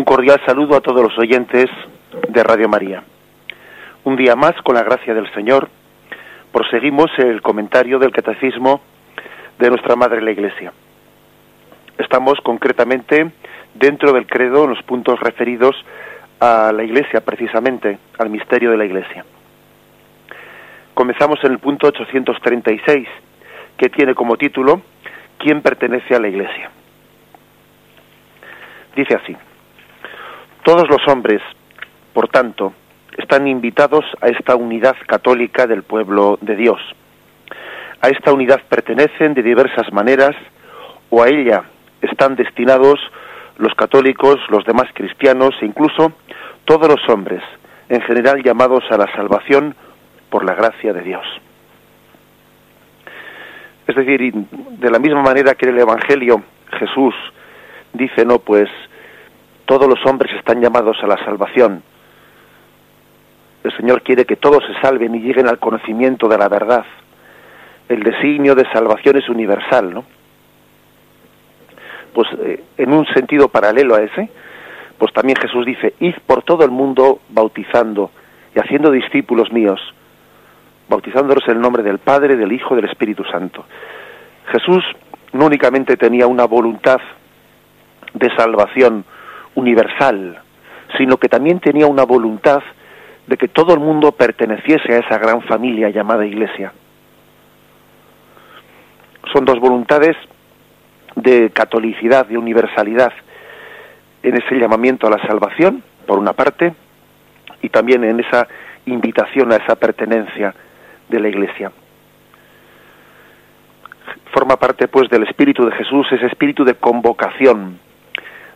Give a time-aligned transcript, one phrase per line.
[0.00, 1.66] Un cordial saludo a todos los oyentes
[2.30, 3.02] de Radio María.
[4.04, 5.68] Un día más, con la gracia del Señor,
[6.50, 8.80] proseguimos el comentario del Catecismo
[9.58, 10.72] de nuestra Madre la Iglesia.
[11.98, 13.30] Estamos concretamente
[13.74, 15.76] dentro del credo en los puntos referidos
[16.40, 19.26] a la Iglesia, precisamente, al misterio de la Iglesia.
[20.94, 23.06] Comenzamos en el punto 836,
[23.76, 24.80] que tiene como título
[25.36, 26.70] ¿Quién pertenece a la Iglesia?
[28.96, 29.36] Dice así.
[30.64, 31.40] Todos los hombres,
[32.12, 32.74] por tanto,
[33.16, 36.80] están invitados a esta unidad católica del pueblo de Dios.
[38.02, 40.36] A esta unidad pertenecen de diversas maneras
[41.10, 41.64] o a ella
[42.02, 42.98] están destinados
[43.58, 46.12] los católicos, los demás cristianos e incluso
[46.64, 47.42] todos los hombres,
[47.88, 49.74] en general llamados a la salvación
[50.30, 51.26] por la gracia de Dios.
[53.86, 56.42] Es decir, de la misma manera que en el Evangelio
[56.78, 57.14] Jesús
[57.92, 58.68] dice, no, pues
[59.70, 61.80] todos los hombres están llamados a la salvación.
[63.62, 66.84] El Señor quiere que todos se salven y lleguen al conocimiento de la verdad.
[67.88, 70.04] El designio de salvación es universal, ¿no?
[72.12, 74.28] Pues eh, en un sentido paralelo a ese,
[74.98, 78.10] pues también Jesús dice, id por todo el mundo bautizando
[78.56, 79.80] y haciendo discípulos míos,
[80.88, 83.64] bautizándolos en el nombre del Padre, del Hijo del Espíritu Santo.
[84.50, 84.82] Jesús
[85.32, 86.98] no únicamente tenía una voluntad
[88.14, 89.04] de salvación,
[89.54, 90.38] universal,
[90.96, 92.62] sino que también tenía una voluntad
[93.26, 96.72] de que todo el mundo perteneciese a esa gran familia llamada Iglesia.
[99.32, 100.16] Son dos voluntades
[101.14, 103.12] de catolicidad, de universalidad,
[104.22, 106.74] en ese llamamiento a la salvación, por una parte,
[107.62, 108.48] y también en esa
[108.86, 110.54] invitación a esa pertenencia
[111.08, 111.70] de la Iglesia.
[114.32, 117.78] Forma parte, pues, del espíritu de Jesús, ese espíritu de convocación,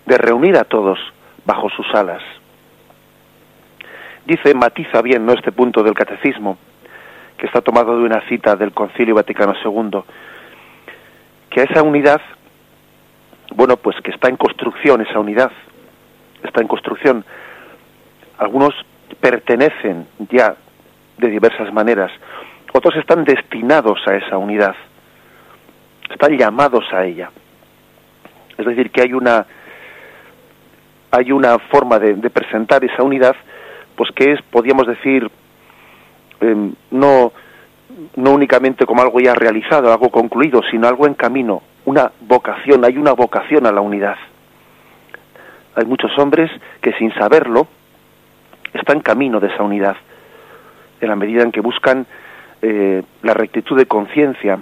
[0.07, 0.99] de reunir a todos
[1.45, 2.23] bajo sus alas.
[4.27, 5.33] Dice, matiza bien ¿no?
[5.33, 6.57] este punto del catecismo,
[7.37, 10.01] que está tomado de una cita del Concilio Vaticano II,
[11.51, 12.21] que esa unidad,
[13.55, 15.53] bueno, pues que está en construcción esa unidad,
[16.43, 17.25] está en construcción.
[18.39, 18.75] Algunos
[19.21, 20.57] pertenecen ya
[21.19, 22.11] de diversas maneras,
[22.73, 24.75] otros están destinados a esa unidad,
[26.11, 27.31] están llamados a ella.
[28.57, 29.47] Es decir, que hay una
[31.15, 33.37] hay una forma de, presentar esa unidad,
[33.97, 35.31] pues que es, podríamos decir,
[36.41, 37.33] em, no,
[38.17, 42.99] no únicamente como algo ya realizado, algo concluido, sino algo en camino, una vocación, hay
[42.99, 44.17] una vocación a la unidad.
[45.77, 47.69] Hay muchos hombres que sin saberlo
[48.73, 49.97] están camino de esa unidad,
[51.01, 52.07] en la medida en que buscan
[52.61, 54.59] eh, la rectitud de conciencia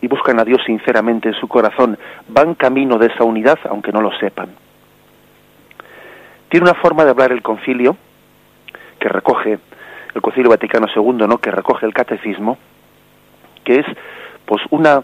[0.00, 1.98] y buscan a Dios sinceramente en su corazón,
[2.28, 4.48] van camino de esa unidad aunque no lo sepan.
[6.52, 7.96] Tiene una forma de hablar el concilio
[9.00, 9.58] que recoge
[10.14, 11.38] el Concilio Vaticano II, ¿no?
[11.38, 12.58] que recoge el catecismo,
[13.64, 13.86] que es
[14.44, 15.02] pues una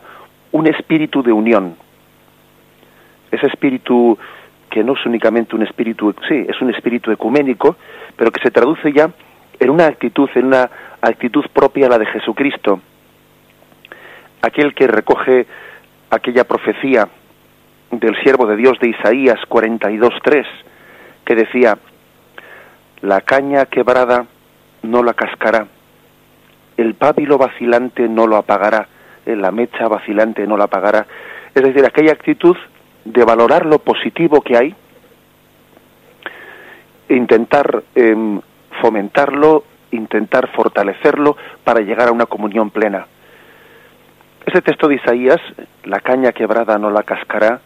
[0.52, 1.74] un espíritu de unión.
[3.30, 4.18] Ese espíritu
[4.68, 7.76] que no es únicamente un espíritu, sí, es un espíritu ecuménico,
[8.14, 9.10] pero que se traduce ya
[9.58, 10.70] en una actitud, en una
[11.00, 12.78] actitud propia a la de Jesucristo.
[14.42, 15.46] Aquel que recoge
[16.10, 17.08] aquella profecía
[17.90, 20.44] del siervo de Dios de Isaías 42.3,
[21.28, 21.76] que decía,
[23.02, 24.24] la caña quebrada
[24.82, 25.66] no la cascará,
[26.78, 28.88] el pábilo vacilante no lo apagará,
[29.26, 31.06] eh, la mecha vacilante no la apagará.
[31.54, 32.56] Es decir, aquella actitud
[33.04, 34.74] de valorar lo positivo que hay,
[37.10, 38.40] intentar em,
[38.80, 43.06] fomentarlo, intentar fortalecerlo para llegar a una comunión plena.
[44.46, 45.40] Ese texto de Isaías,
[45.84, 47.60] la caña quebrada no la cascará,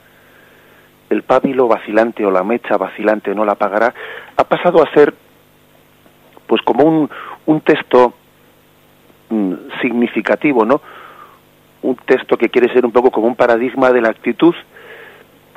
[1.12, 3.94] el pábilo vacilante o la mecha vacilante no la apagará,
[4.36, 5.14] ha pasado a ser
[6.46, 7.08] pues como
[7.46, 8.14] un, texto
[9.30, 10.80] mm, significativo, ¿no?
[11.82, 14.54] Un texto que quiere ser un poco como un paradigma de la actitud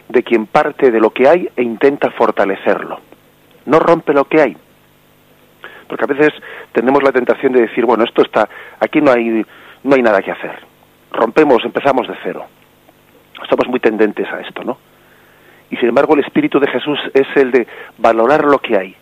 [0.07, 2.99] de quien parte de lo que hay e intenta fortalecerlo.
[3.65, 4.57] No rompe lo que hay.
[5.87, 6.33] Porque a veces
[6.71, 8.47] tenemos la tentación de decir, bueno, esto está,
[8.79, 9.45] aquí no hay,
[9.83, 10.59] no hay nada que hacer.
[11.11, 12.45] Rompemos, empezamos de cero.
[13.41, 14.77] Estamos muy tendentes a esto, ¿no?
[15.69, 17.67] Y sin embargo el espíritu de Jesús es el de
[17.97, 18.95] valorar lo que hay,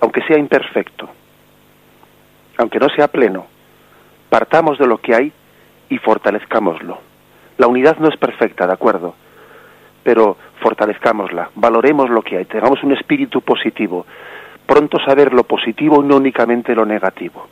[0.00, 1.08] aunque sea imperfecto,
[2.58, 3.46] aunque no sea pleno.
[4.28, 5.32] Partamos de lo que hay
[5.88, 6.98] y fortalezcámoslo.
[7.58, 9.14] La unidad no es perfecta, de acuerdo,
[10.02, 14.06] pero fortalezcámosla, valoremos lo que hay, tengamos un espíritu positivo,
[14.66, 17.48] pronto saber lo positivo y no únicamente lo negativo.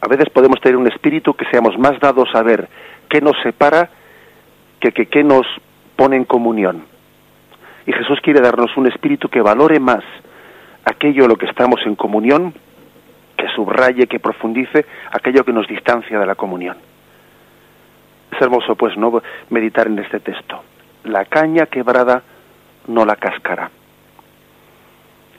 [0.00, 2.68] A veces podemos tener un espíritu que seamos más dados a ver
[3.08, 3.88] qué nos separa
[4.80, 5.46] que qué nos
[5.96, 6.84] pone en comunión.
[7.86, 10.04] Y Jesús quiere darnos un espíritu que valore más
[10.84, 12.54] aquello lo que estamos en comunión,
[13.36, 16.76] que subraye, que profundice aquello que nos distancia de la comunión.
[18.30, 20.62] Es hermoso, pues, no meditar en este texto.
[21.04, 22.22] La caña quebrada
[22.86, 23.70] no la cascará.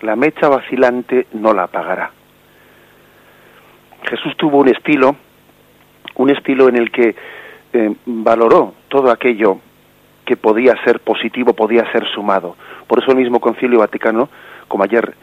[0.02, 2.12] La mecha vacilante no la apagará.
[4.10, 5.16] Jesús tuvo un estilo,
[6.16, 7.16] un estilo en el que
[7.72, 9.60] eh, valoró todo aquello
[10.26, 12.56] que podía ser positivo, podía ser sumado.
[12.88, 14.30] Por eso el mismo Concilio Vaticano,
[14.68, 15.14] como ayer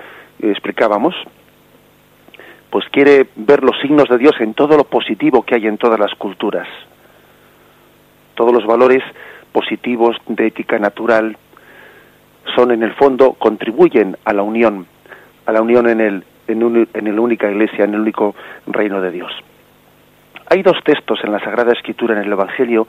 [0.41, 1.14] eh, explicábamos,
[2.70, 5.99] pues quiere ver los signos de Dios en todo lo positivo que hay en todas
[5.99, 6.69] las culturas.
[8.35, 9.02] Todos los valores
[9.52, 11.37] positivos de ética natural
[12.55, 14.87] son en el fondo contribuyen a la unión,
[15.46, 18.35] a la unión en el en, en la única iglesia, en el único
[18.67, 19.32] reino de Dios.
[20.49, 22.88] Hay dos textos en la Sagrada Escritura en el Evangelio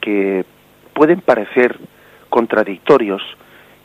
[0.00, 0.44] que
[0.96, 1.76] pueden parecer
[2.30, 3.22] contradictorios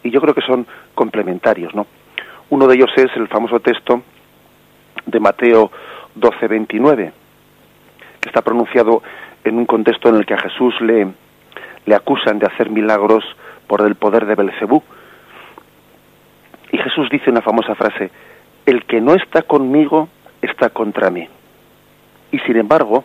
[0.01, 0.65] y yo creo que son
[0.95, 1.85] complementarios, ¿no?
[2.49, 4.01] Uno de ellos es el famoso texto
[5.05, 5.69] de Mateo
[6.15, 7.11] 12:29,
[8.21, 9.03] que está pronunciado
[9.43, 11.11] en un contexto en el que a Jesús le,
[11.85, 13.25] le acusan de hacer milagros
[13.67, 14.81] por el poder de Belcebú.
[16.71, 18.09] Y Jesús dice una famosa frase,
[18.65, 20.07] el que no está conmigo
[20.41, 21.27] está contra mí.
[22.31, 23.03] Y sin embargo,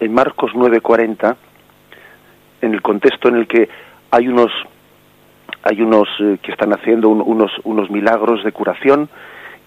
[0.00, 1.36] en Marcos 9:40,
[2.62, 3.68] en el contexto en el que
[4.10, 4.50] hay unos
[5.62, 9.08] hay unos eh, que están haciendo unos unos milagros de curación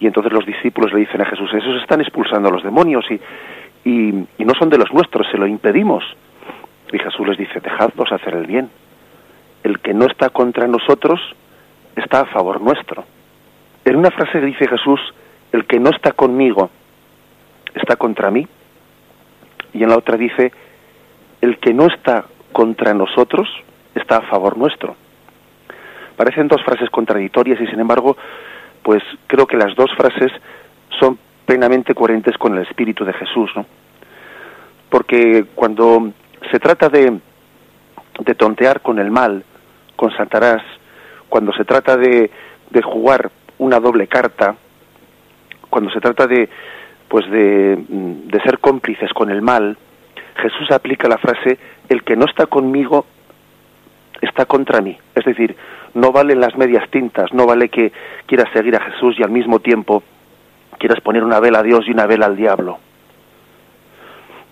[0.02, 3.20] y entonces los discípulos le dicen a Jesús, esos están expulsando a los demonios y,
[3.88, 6.02] y, no son de los nuestros, se lo impedimos.
[6.92, 8.68] Y Jesús les dice, dejadlos hacer el bien.
[9.62, 11.20] El que no está contra nosotros
[11.94, 13.04] está a favor nuestro.
[13.84, 14.98] En una frase dice Jesús,
[15.52, 16.68] el que no está conmigo
[17.72, 18.44] está contra mí.
[19.72, 20.50] Y en la otra dice,
[21.40, 23.48] el que no está contra nosotros
[23.94, 24.96] está a favor nuestro.
[26.16, 28.16] Parecen dos frases contradictorias y sin embargo,
[28.82, 30.30] pues creo que las dos frases
[31.00, 33.66] son plenamente coherentes con el espíritu de Jesús, ¿no?
[34.88, 36.12] Porque cuando
[36.50, 37.18] se trata de,
[38.20, 39.42] de tontear con el mal,
[39.96, 40.62] con Satanás,
[41.28, 42.30] cuando se trata de,
[42.70, 44.54] de jugar una doble carta,
[45.70, 46.48] cuando se trata de
[47.08, 49.76] pues de, de ser cómplices con el mal,
[50.36, 51.58] Jesús aplica la frase
[51.88, 53.06] el que no está conmigo
[54.20, 54.96] está contra mí.
[55.14, 55.56] Es decir,
[55.94, 57.92] no valen las medias tintas, no vale que
[58.26, 60.02] quieras seguir a Jesús y al mismo tiempo
[60.78, 62.78] quieras poner una vela a Dios y una vela al diablo.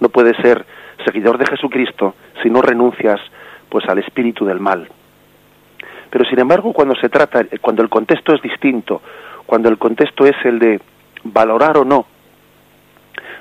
[0.01, 0.65] No puedes ser
[1.05, 3.21] seguidor de Jesucristo si no renuncias
[3.69, 4.89] pues al espíritu del mal.
[6.11, 9.01] Pero sin embargo, cuando se trata, cuando el contexto es distinto,
[9.47, 10.81] cuando el contexto es el de
[11.25, 12.07] valorar o no,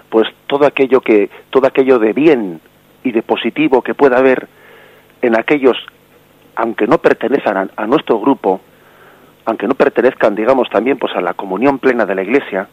[0.09, 2.61] pues todo aquello que, todo aquello de bien
[3.03, 4.47] y de positivo que pueda haber
[5.21, 5.77] en aquellos,
[6.55, 8.61] aunque no pertenezcan a, nuestro grupo,
[9.45, 12.67] aunque no pertenezcan, digamos, también pues a la comunión plena de la Iglesia,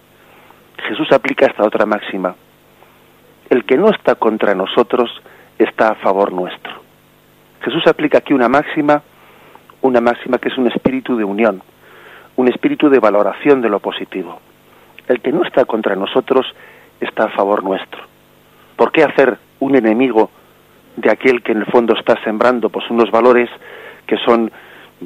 [0.89, 2.35] Jesús aplica esta otra máxima.
[3.49, 5.11] El que no está contra nosotros
[5.59, 6.73] está a favor nuestro.
[7.63, 9.03] Jesús aplica aquí una máxima
[9.87, 11.63] una máxima que es un espíritu de unión,
[12.37, 14.41] un espíritu de valoración de lo positivo.
[15.09, 16.47] El que no está contra nosotros
[17.01, 18.03] está a favor nuestro.
[18.77, 20.31] ¿Por qué hacer un enemigo
[20.97, 23.51] de aquel que en el fondo está sembrando pues unos valores
[24.07, 24.51] que son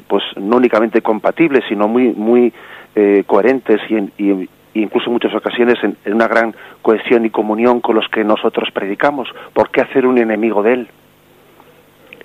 [0.07, 2.53] pues no únicamente compatibles sino muy muy
[2.95, 7.81] eh, coherentes y, y, incluso en muchas ocasiones en, en, una gran cohesión y comunión
[7.81, 10.87] con los que nosotros predicamos ¿por qué hacer un enemigo de él?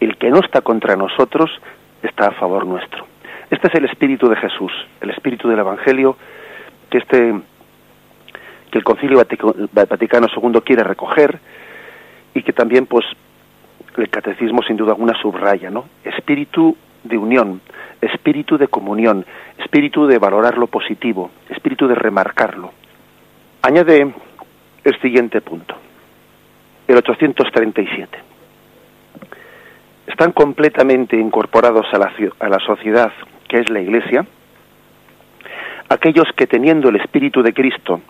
[0.00, 1.50] el que no está contra nosotros
[2.02, 3.06] está a favor nuestro.
[3.50, 6.16] Este es el espíritu de Jesús, el espíritu del Evangelio
[6.90, 7.34] que este
[8.70, 9.22] que el Concilio
[9.72, 11.38] Vaticano II quiere recoger
[12.36, 13.06] y que también pues
[13.96, 15.86] el catecismo sin duda alguna subraya, ¿no?
[16.04, 17.62] Espíritu de unión,
[18.02, 19.24] espíritu de comunión,
[19.58, 22.72] espíritu de valorar lo positivo, espíritu de remarcarlo.
[23.62, 24.12] Añade
[24.84, 25.74] el siguiente punto,
[26.86, 28.18] el 837
[30.06, 33.12] están completamente incorporados a la, a la sociedad
[33.48, 34.26] que es la Iglesia,
[35.88, 38.00] aquellos que teniendo el Espíritu de Cristo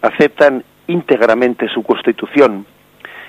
[0.00, 2.66] aceptan íntegramente su constitución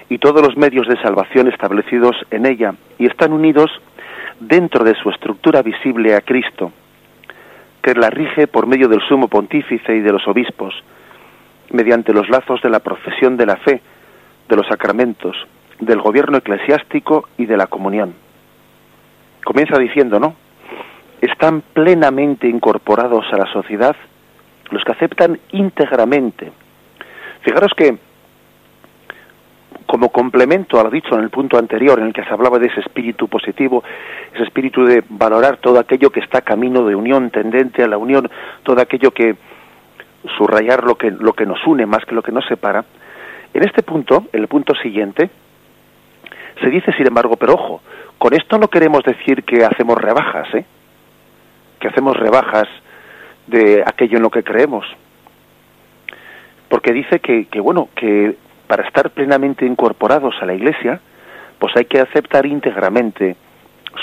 [0.09, 3.69] y todos los medios de salvación establecidos en ella y están unidos
[4.39, 6.71] dentro de su estructura visible a Cristo,
[7.81, 10.73] que la rige por medio del sumo pontífice y de los obispos,
[11.71, 13.81] mediante los lazos de la profesión de la fe,
[14.47, 15.35] de los sacramentos,
[15.79, 18.13] del gobierno eclesiástico y de la comunión.
[19.43, 20.35] Comienza diciendo, ¿no?
[21.21, 23.95] Están plenamente incorporados a la sociedad
[24.69, 26.51] los que aceptan íntegramente.
[27.41, 27.97] Fijaros que
[29.87, 32.67] como complemento a lo dicho en el punto anterior, en el que se hablaba de
[32.67, 33.83] ese espíritu positivo,
[34.33, 38.29] ese espíritu de valorar todo aquello que está camino de unión, tendente a la unión,
[38.63, 39.35] todo aquello que
[40.37, 42.83] subrayar lo que, lo que nos une más que lo que nos separa,
[43.53, 45.29] en este punto, el punto siguiente,
[46.61, 47.81] se dice, sin embargo, pero ojo,
[48.17, 50.65] con esto no queremos decir que hacemos rebajas, ¿eh?
[51.79, 52.67] que hacemos rebajas
[53.47, 54.85] de aquello en lo que creemos.
[56.67, 58.35] Porque dice que, que, bueno, que
[58.67, 60.99] para estar plenamente incorporados a la Iglesia,
[61.59, 63.35] pues hay que aceptar íntegramente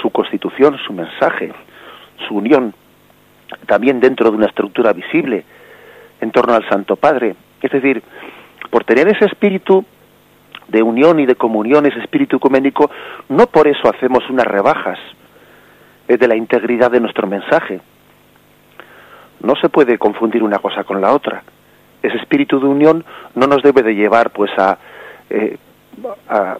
[0.00, 1.52] su constitución, su mensaje,
[2.26, 2.74] su unión,
[3.66, 5.44] también dentro de una estructura visible,
[6.20, 7.36] en torno al Santo Padre.
[7.60, 8.02] Es decir,
[8.70, 9.84] por tener ese espíritu
[10.68, 12.90] de unión y de comunión, ese espíritu ecuménico,
[13.28, 14.98] no por eso hacemos unas rebajas
[16.08, 17.80] de la integridad de nuestro mensaje.
[19.40, 21.42] No se puede confundir una cosa con la otra.
[22.04, 23.02] Ese espíritu de unión
[23.34, 24.76] no nos debe de llevar pues a,
[25.30, 25.56] eh,
[26.28, 26.58] a,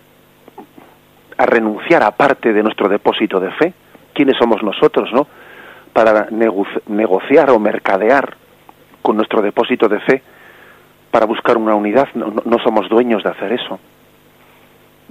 [1.37, 3.75] a, renunciar a parte de nuestro depósito de fe.
[4.15, 5.27] ¿Quiénes somos nosotros, no?
[5.93, 8.37] Para negociar o mercadear
[9.03, 10.23] con nuestro depósito de fe
[11.11, 12.09] para buscar una unidad.
[12.15, 13.79] No, somos dueños de hacer eso.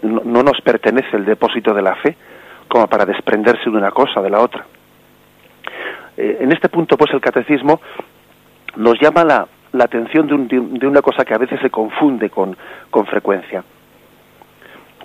[0.01, 2.17] No, nos pertenece el depósito de la fe
[2.67, 4.65] como para desprenderse de una cosa de la otra.
[6.17, 7.79] Eh, en este punto, pues el catecismo
[8.75, 12.56] nos llama la, la atención de, de, una cosa que a veces se confunde con,
[12.89, 13.63] con frecuencia.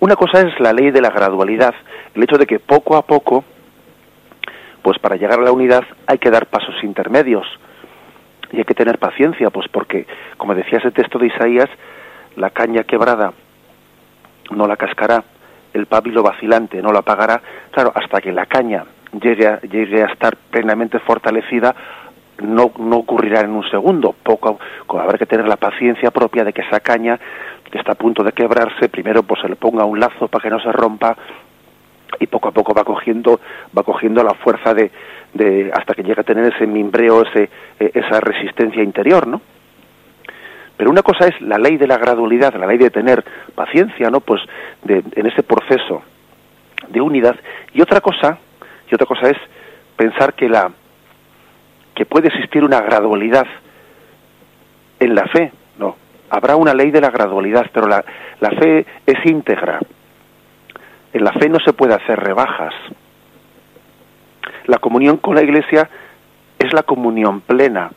[0.00, 1.74] Una cosa es la ley de la gradualidad,
[2.14, 3.44] el hecho de que poco a poco,
[4.82, 7.46] pues para llegar a la unidad hay que dar pasos intermedios,
[8.52, 10.06] y hay que tener paciencia, pues porque,
[10.36, 11.68] como decía ese texto de Isaías,
[12.36, 13.32] la caña quebrada
[14.50, 15.24] no la cascará,
[15.74, 20.36] el pábilo vacilante no la apagará, claro, hasta que la caña llegue llegue a estar
[20.50, 21.74] plenamente fortalecida,
[22.42, 26.62] no, no ocurrirá en un segundo, poco, habrá que tener la paciencia propia de que
[26.62, 27.18] esa caña
[27.70, 30.50] que está a punto de quebrarse, primero pues se le ponga un lazo para que
[30.50, 31.16] no se rompa
[32.18, 33.40] y poco a poco va cogiendo,
[33.76, 34.90] va cogiendo la fuerza de,
[35.34, 39.40] de hasta que llega a tener ese mimbreo, ese, e, esa resistencia interior, ¿no?
[40.76, 44.20] Pero una cosa es la ley de la gradualidad, la ley de tener paciencia, ¿no?
[44.20, 44.40] Pues
[44.84, 46.02] de, en ese proceso
[46.88, 47.36] de unidad.
[47.72, 48.38] Y otra cosa,
[48.90, 49.36] y otra cosa es
[49.96, 50.70] pensar que la
[51.98, 53.46] que puede existir una gradualidad
[55.00, 55.96] en la fe, no.
[56.30, 58.04] Habrá una ley de la gradualidad, pero la,
[58.40, 59.80] la fe es íntegra.
[61.12, 62.72] En la fe no se puede hacer rebajas
[64.68, 65.88] la comunión con la Iglesia
[66.58, 67.90] es la comunión plena.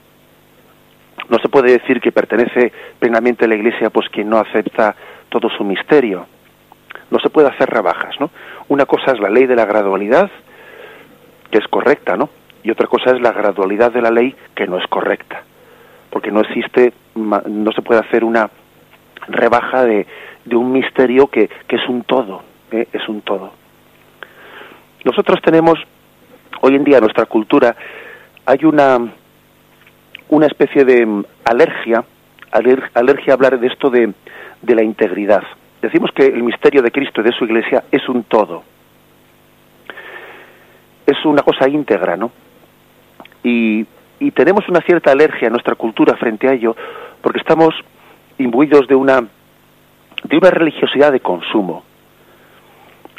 [1.30, 4.96] No se puede decir que pertenece plenamente a la Iglesia pues quien no acepta
[5.30, 6.26] todo su misterio.
[7.10, 8.32] No se puede hacer rebajas, ¿no?
[8.70, 10.32] Una cosa es la ley de la gradualidad,
[11.52, 12.30] que es correcta, ¿no?
[12.64, 15.44] Y otra cosa es la gradualidad de la ley que no es correcta.
[16.10, 18.50] Porque no existe, no se puede hacer una
[19.28, 20.06] rebaja de,
[20.46, 22.88] de un misterio que, que es un todo, ¿eh?
[22.92, 23.52] es un todo.
[25.04, 25.80] Nosotros tenemos
[26.62, 27.76] hoy en día en nuestra cultura
[28.46, 29.00] hay una,
[30.30, 32.04] una especie de alergia,
[32.52, 34.14] alergia a hablar de esto de,
[34.62, 35.44] de la integridad.
[35.82, 38.64] Decimos que el misterio de Cristo y de su iglesia es un todo.
[41.06, 42.32] Es una cosa íntegra, ¿no?
[43.44, 43.86] Y,
[44.36, 46.76] tenemos una cierta alergia en nuestra cultura frente a ello,
[47.22, 47.74] porque estamos
[48.38, 51.84] imbuidos de una, de una religiosidad de consumo.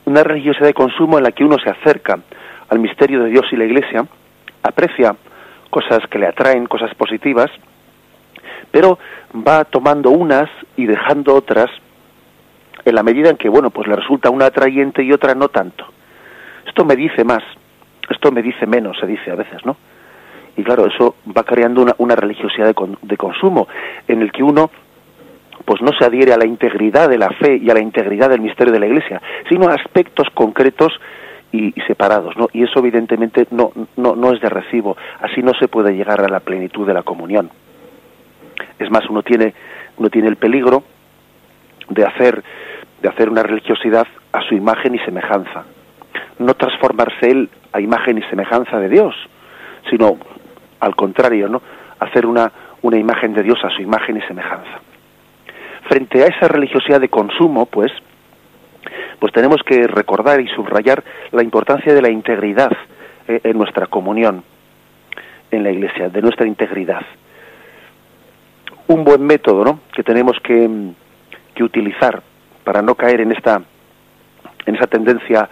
[0.04, 2.20] Una religiosidad de consumo en la que uno se acerca
[2.68, 4.06] al misterio de Dios y la Iglesia,
[4.62, 5.16] aprecia
[5.70, 7.50] cosas que le atraen, cosas positivas,
[8.70, 8.98] pero
[9.34, 11.70] va tomando unas y dejando otras
[12.84, 15.84] en la medida en que, bueno, pues le resulta una atrayente y otra no tanto.
[16.66, 17.42] Esto me dice más,
[18.08, 19.76] esto me dice menos, se dice a veces, ¿no?
[20.56, 23.68] Y claro, eso va creando una, una religiosidad de, de consumo,
[24.06, 24.70] en el que uno
[25.64, 28.40] pues no se adhiere a la integridad de la fe y a la integridad del
[28.40, 30.92] misterio de la Iglesia, sino a aspectos concretos
[31.52, 32.48] y, separados, ¿no?
[32.52, 34.96] Y eso evidentemente no, no, no es de recibo.
[35.20, 37.50] Así no se puede llegar a la plenitud de la comunión.
[38.78, 39.54] Es más, uno tiene,
[39.98, 40.82] uno tiene el peligro
[41.90, 42.42] de hacer,
[43.02, 45.64] de hacer una religiosidad a su imagen y semejanza.
[46.38, 49.14] No transformarse él a imagen y semejanza de Dios,
[49.90, 50.16] sino
[50.82, 51.62] al contrario, ¿no?
[52.00, 52.50] Hacer una,
[52.82, 54.80] una imagen de Dios a su imagen y semejanza.
[55.88, 57.92] Frente a esa religiosidad de consumo, pues,
[59.20, 62.72] pues tenemos que recordar y subrayar la importancia de la integridad
[63.28, 64.42] eh, en nuestra comunión
[65.52, 67.02] en la Iglesia, de nuestra integridad.
[68.88, 69.80] Un buen método, ¿no?
[69.94, 70.68] Que tenemos que,
[71.54, 72.22] que utilizar
[72.64, 73.62] para no caer en esta
[74.66, 75.48] en esa tendencia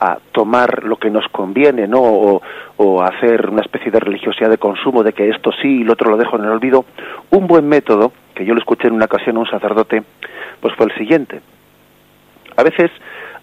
[0.00, 2.00] a tomar lo que nos conviene, ¿no?
[2.00, 2.42] O,
[2.78, 6.10] o, hacer una especie de religiosidad de consumo, de que esto sí y lo otro
[6.10, 6.86] lo dejo en el olvido.
[7.30, 10.02] Un buen método, que yo lo escuché en una ocasión a un sacerdote,
[10.60, 11.40] pues fue el siguiente
[12.56, 12.90] A veces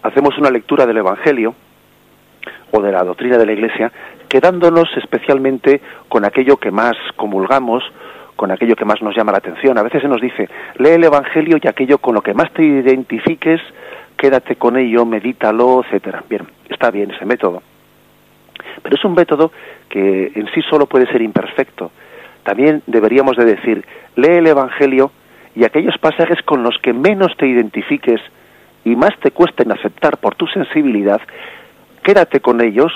[0.01, 1.53] hacemos una lectura del Evangelio
[2.71, 3.91] o de la doctrina de la Iglesia
[4.27, 7.83] quedándonos especialmente con aquello que más comulgamos,
[8.35, 9.77] con aquello que más nos llama la atención.
[9.77, 12.63] A veces se nos dice, lee el Evangelio y aquello con lo que más te
[12.63, 13.61] identifiques,
[14.17, 16.23] quédate con ello, medítalo, etcétera.
[16.29, 17.61] Bien, está bien ese método.
[18.81, 19.51] Pero es un método
[19.89, 21.91] que en sí solo puede ser imperfecto.
[22.43, 25.11] También deberíamos de decir, lee el Evangelio
[25.55, 28.21] y aquellos pasajes con los que menos te identifiques
[28.85, 31.19] y más te cuesten aceptar por tu sensibilidad,
[32.03, 32.93] quédate con ellos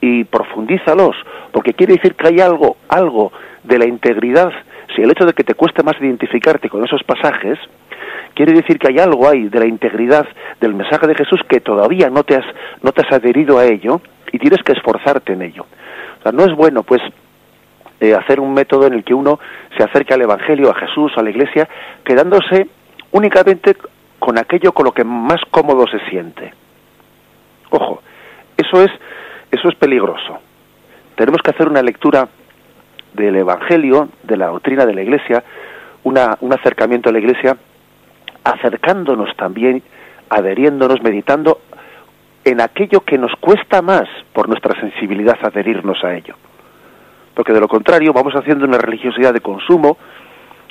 [0.00, 1.16] y profundízalos,
[1.50, 3.32] porque quiere decir que hay algo, algo
[3.64, 4.52] de la integridad,
[4.94, 7.58] si el hecho de que te cueste más identificarte con esos pasajes,
[8.34, 10.26] quiere decir que hay algo ahí de la integridad
[10.60, 12.44] del mensaje de Jesús que todavía no te has,
[12.82, 14.00] no te has adherido a ello
[14.32, 15.66] y tienes que esforzarte en ello.
[16.32, 17.02] No es bueno, pues,
[18.00, 19.38] eh, hacer un método en el que uno
[19.76, 21.68] se acerque al Evangelio, a Jesús, a la Iglesia,
[22.04, 22.66] quedándose
[23.12, 23.76] únicamente
[24.18, 26.52] con aquello con lo que más cómodo se siente.
[27.70, 28.02] Ojo,
[28.56, 28.90] eso es,
[29.50, 30.38] eso es peligroso.
[31.14, 32.28] Tenemos que hacer una lectura
[33.12, 35.44] del Evangelio, de la doctrina de la Iglesia,
[36.02, 37.56] una, un acercamiento a la Iglesia,
[38.44, 39.82] acercándonos también,
[40.28, 41.60] adheriéndonos, meditando
[42.44, 46.34] en aquello que nos cuesta más por nuestra sensibilidad adherirnos a ello.
[47.34, 49.96] Porque de lo contrario vamos haciendo una religiosidad de consumo,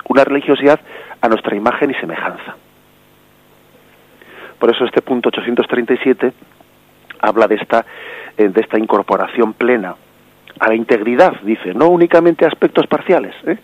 [0.08, 0.80] una religiosidad
[1.20, 2.56] a nuestra imagen y semejanza.
[4.60, 6.32] Por eso este punto 837
[7.20, 7.86] habla de esta,
[8.38, 9.96] eh, de esta incorporación plena
[10.60, 13.34] a la integridad, dice, no únicamente aspectos parciales.
[13.46, 13.58] ¿eh?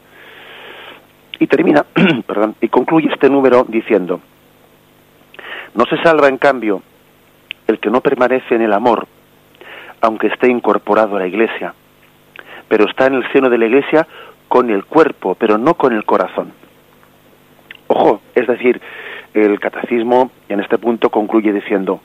[1.39, 1.85] Y termina,
[2.27, 4.19] perdón, y concluye este número diciendo,
[5.73, 6.81] no se salva en cambio
[7.67, 9.07] el que no permanece en el amor,
[10.01, 11.73] aunque esté incorporado a la iglesia,
[12.67, 14.07] pero está en el seno de la iglesia
[14.47, 16.51] con el cuerpo, pero no con el corazón.
[17.87, 18.81] Ojo, es decir,
[19.33, 22.01] el catecismo en este punto concluye diciendo,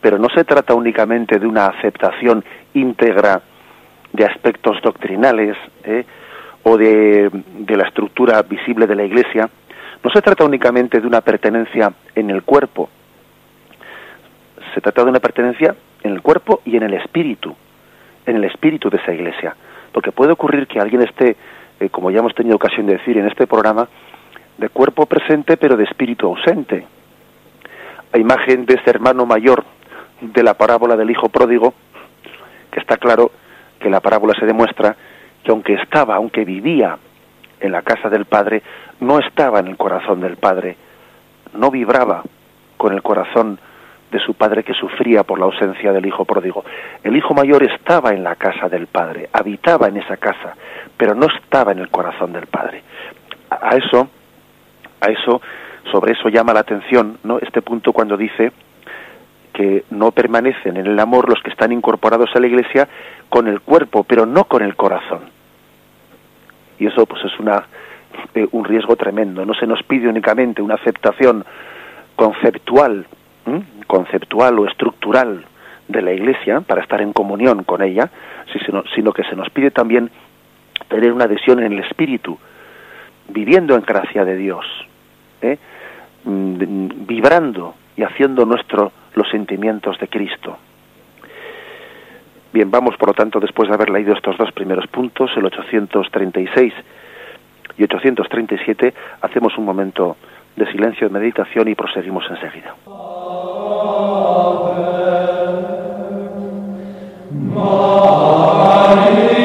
[0.00, 3.42] pero no se trata únicamente de una aceptación íntegra
[4.12, 6.04] de aspectos doctrinales ¿eh?
[6.68, 7.30] O de,
[7.68, 9.48] la estructura visible de la Iglesia,
[10.02, 12.88] no se trata únicamente de una pertenencia en el cuerpo,
[14.74, 17.54] se trata de una pertenencia en el cuerpo y en el espíritu,
[18.26, 19.54] en el espíritu de esa iglesia.
[19.92, 21.36] Porque puede ocurrir que alguien esté,
[21.78, 23.88] eh, como ya hemos tenido ocasión de decir en este programa,
[24.58, 26.84] de cuerpo presente pero de espíritu ausente.
[28.12, 29.64] A imagen de ese hermano mayor
[30.20, 31.74] de la parábola del hijo pródigo,
[32.72, 33.30] que está claro
[33.78, 34.96] que la parábola se demuestra
[35.46, 36.98] que aunque estaba, aunque vivía
[37.60, 38.62] en la casa del Padre,
[38.98, 40.76] no estaba en el corazón del Padre,
[41.54, 42.24] no vibraba
[42.76, 43.60] con el corazón
[44.10, 46.64] de su padre que sufría por la ausencia del hijo pródigo.
[47.02, 50.54] El hijo mayor estaba en la casa del padre, habitaba en esa casa,
[50.96, 52.82] pero no estaba en el corazón del padre.
[53.50, 54.08] A eso,
[55.00, 55.40] a eso,
[55.90, 57.38] sobre eso llama la atención, ¿no?
[57.38, 58.52] Este punto cuando dice
[59.56, 62.86] que no permanecen en el amor los que están incorporados a la iglesia
[63.30, 65.20] con el cuerpo, pero no con el corazón.
[66.78, 67.64] Y eso pues es una
[68.34, 69.46] eh, un riesgo tremendo.
[69.46, 71.44] No se nos pide únicamente una aceptación
[72.16, 73.06] conceptual,
[73.86, 75.44] conceptual o estructural
[75.88, 78.10] de la iglesia para estar en comunión con ella,
[78.64, 80.10] sino, sino que se nos pide también
[80.88, 82.38] tener una adhesión en el espíritu,
[83.28, 84.66] viviendo en gracia de Dios,
[85.40, 85.58] ¿eh?
[86.24, 90.56] mm, vibrando y haciendo nuestro los sentimientos de Cristo.
[92.52, 96.72] Bien, vamos por lo tanto, después de haber leído estos dos primeros puntos, el 836
[97.76, 100.16] y 837, hacemos un momento
[100.54, 102.74] de silencio, de meditación y proseguimos enseguida.
[108.88, 109.35] Amen.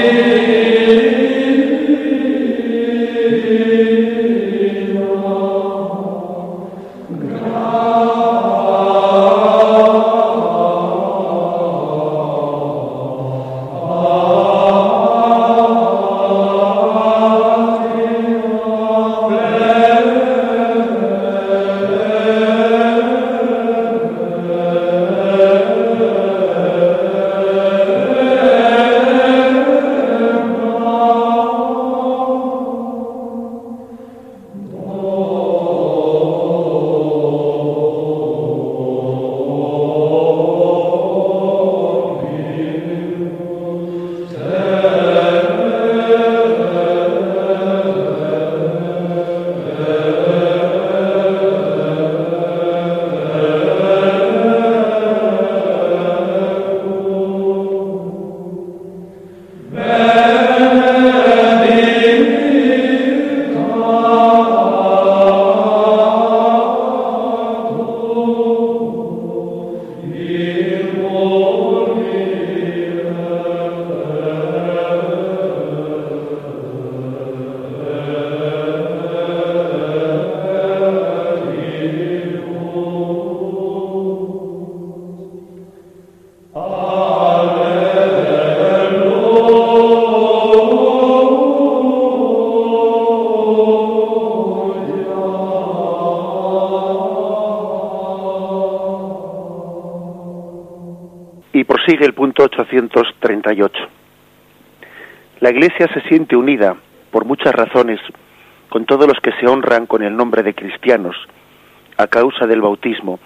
[105.81, 106.75] Iglesia se siente unida,
[107.09, 107.99] por muchas razones,
[108.69, 111.15] con todos los que se honran con el nombre de cristianos,
[111.97, 113.19] a causa del bautismo,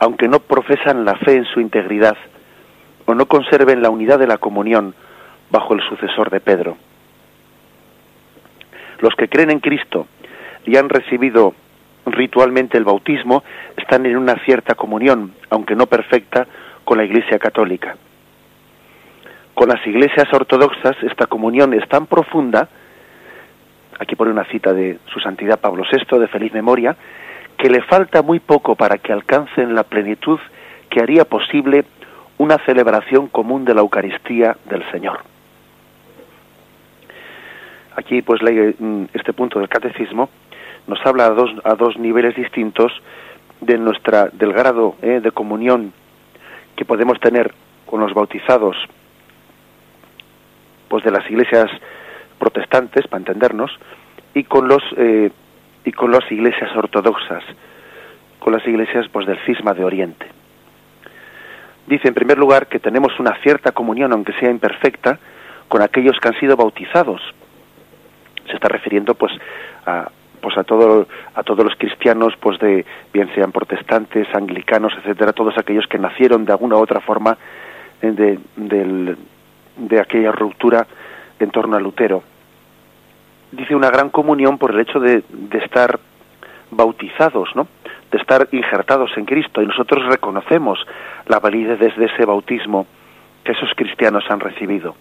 [0.00, 2.16] aunque no profesan la fe en su integridad
[3.06, 4.96] o no conserven la unidad de la comunión
[5.52, 6.76] bajo el sucesor de Pedro.
[8.98, 10.08] Los que creen en Cristo
[10.66, 11.54] y han recibido
[12.04, 13.44] ritualmente el bautismo
[13.76, 16.48] están en una cierta comunión, aunque no perfecta,
[16.84, 17.96] con la Iglesia católica.
[19.60, 22.66] Con las iglesias ortodoxas esta comunión es tan profunda,
[23.98, 26.96] aquí pone una cita de su santidad Pablo VI de feliz memoria,
[27.58, 30.40] que le falta muy poco para que alcancen la plenitud
[30.88, 31.84] que haría posible
[32.38, 35.18] una celebración común de la Eucaristía del Señor.
[37.96, 40.30] Aquí, pues, mm, este punto del catecismo
[40.86, 42.92] nos habla a dos, a dos niveles distintos
[43.60, 45.92] de nuestra, del grado eh, de comunión
[46.76, 47.52] que podemos tener
[47.84, 48.74] con los bautizados
[50.90, 51.70] pues de las iglesias
[52.38, 53.70] protestantes, para entendernos,
[54.34, 55.30] y con los eh,
[55.84, 57.44] y con las iglesias ortodoxas,
[58.40, 60.26] con las iglesias pues del cisma de Oriente.
[61.86, 65.18] Dice en primer lugar que tenemos una cierta comunión, aunque sea imperfecta,
[65.68, 67.22] con aquellos que han sido bautizados.
[68.46, 69.32] Se está refiriendo pues
[69.86, 75.32] a pues a todo, a todos los cristianos pues de bien sean protestantes, anglicanos, etcétera,
[75.32, 77.36] todos aquellos que nacieron de alguna u otra forma
[78.02, 79.16] eh, de, del,
[79.76, 80.86] de aquella ruptura
[81.38, 82.22] en torno a Lutero.
[83.52, 85.98] Dice una gran comunión por el hecho de, estar
[86.70, 87.66] bautizados, ¿no?
[88.10, 90.78] de estar injertados en Cristo y nosotros reconocemos
[91.26, 92.86] la validez de ese bautismo
[93.44, 94.94] que esos cristianos han recibido.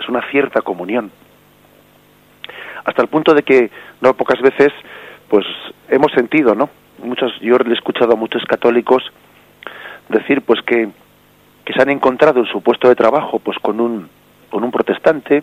[0.00, 1.10] Es una cierta comunión.
[2.84, 4.72] Hasta el punto de que no pocas veces
[5.28, 5.44] pues
[5.88, 6.70] hemos sentido, ¿no?
[6.98, 9.02] Muchos yo he escuchado a muchos católicos
[10.08, 10.88] decir pues que
[11.66, 14.08] que se han encontrado en su puesto de trabajo pues con un
[14.50, 15.42] con un protestante,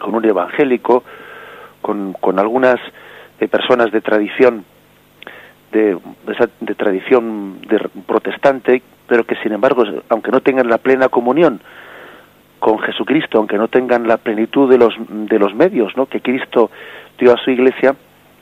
[0.00, 1.04] con un evangélico,
[1.80, 2.80] con, con algunas
[3.50, 4.64] personas de tradición
[5.72, 5.98] de,
[6.60, 11.60] de, tradición de protestante, pero que sin embargo, aunque no tengan la plena comunión
[12.58, 16.06] con Jesucristo, aunque no tengan la plenitud de los de los medios, ¿no?
[16.06, 16.70] que Cristo
[17.18, 17.94] dio a su iglesia,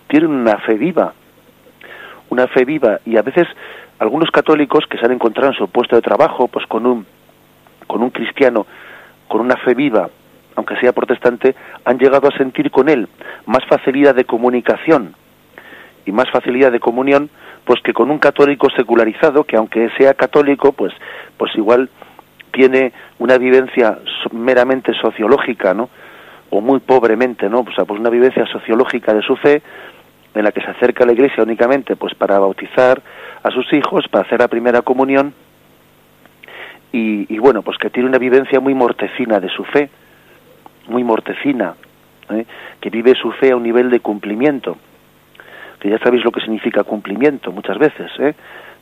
[0.06, 1.14] tienen una fe viva,
[2.28, 3.46] una fe viva y a veces
[4.00, 7.06] algunos católicos que se han encontrado en su puesto de trabajo, pues con un,
[7.86, 8.66] con un cristiano,
[9.28, 10.08] con una fe viva,
[10.56, 13.08] aunque sea protestante, han llegado a sentir con él
[13.44, 15.14] más facilidad de comunicación
[16.06, 17.28] y más facilidad de comunión,
[17.64, 20.94] pues que con un católico secularizado, que aunque sea católico, pues,
[21.36, 21.90] pues igual
[22.52, 23.98] tiene una vivencia
[24.32, 25.90] meramente sociológica, ¿no?
[26.48, 27.60] O muy pobremente, ¿no?
[27.60, 29.62] O sea, pues una vivencia sociológica de su fe,
[30.34, 33.02] en la que se acerca a la iglesia únicamente pues para bautizar
[33.42, 35.34] a sus hijos, para hacer la primera comunión
[36.92, 39.88] y, bueno, pues que tiene una vivencia muy mortecina de su fe,
[40.88, 41.74] muy mortecina,
[42.30, 42.44] ¿eh?
[42.80, 44.76] que vive su fe a un nivel de cumplimiento,
[45.78, 48.34] que ya sabéis lo que significa cumplimiento muchas veces, ¿eh?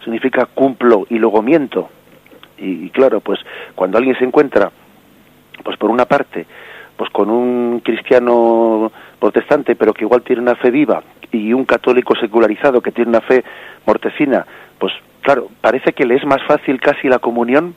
[0.02, 1.90] significa cumplo y luego miento.
[2.56, 3.40] Y, y claro, pues
[3.74, 4.72] cuando alguien se encuentra,
[5.62, 6.46] pues por una parte,
[6.98, 12.14] pues con un cristiano protestante, pero que igual tiene una fe viva, y un católico
[12.16, 13.44] secularizado que tiene una fe
[13.86, 14.44] mortecina,
[14.78, 17.74] pues claro, parece que le es más fácil casi la comunión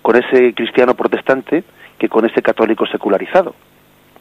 [0.00, 1.64] con ese cristiano protestante
[1.98, 3.54] que con ese católico secularizado.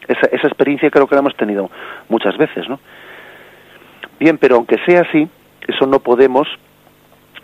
[0.08, 1.70] Esa, esa experiencia creo que la hemos tenido
[2.10, 2.80] muchas veces, ¿no?
[4.20, 5.28] Bien, pero aunque sea así,
[5.68, 6.48] eso no podemos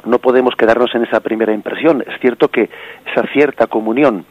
[0.03, 2.03] no podemos quedarnos en esa primera impresión.
[2.07, 2.71] Es cierto que
[3.05, 4.25] esa cierta comunión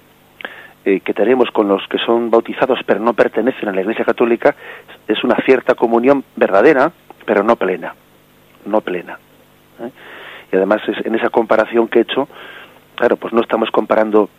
[0.84, 4.54] eh, que tenemos con los que son bautizados pero no pertenecen a la Iglesia Católica
[5.06, 6.90] es una cierta comunión verdadera,
[7.26, 7.94] pero no plena,
[8.64, 9.18] no plena.
[9.80, 9.90] ¿eh?
[10.52, 12.28] Y además es, en esa comparación que he hecho,
[12.94, 14.30] claro, pues no estamos comparando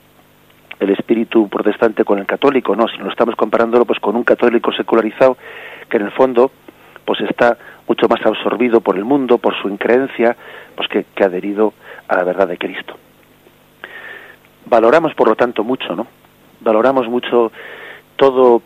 [0.80, 5.38] el espíritu protestante con el católico, no, sino estamos comparándolo pues con un católico secularizado
[5.90, 6.52] que en el fondo
[7.06, 10.36] pues está mucho más absorbido por el mundo, por su increencia,
[10.76, 11.74] pues que, que adherido
[12.08, 12.98] a la verdad de Cristo.
[14.66, 16.08] Valoramos por lo tanto mucho, ¿no?
[16.62, 17.52] Valoramos mucho
[18.16, 18.62] todo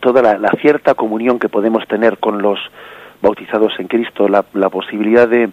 [0.00, 2.58] toda la, cierta comunión que podemos tener con los
[3.22, 5.50] bautizados en Cristo, la, posibilidad de,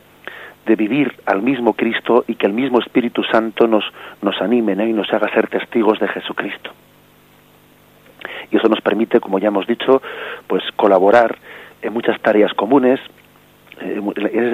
[0.66, 3.84] de, vivir al mismo Cristo y que el mismo Espíritu Santo nos,
[4.22, 6.72] nos anime y nos haga ser testigos de Jesucristo.
[8.52, 10.02] Y eso nos permite, como ya hemos dicho,
[10.48, 11.38] pues colaborar
[11.82, 13.00] en muchas tareas comunes,
[13.82, 14.02] eh,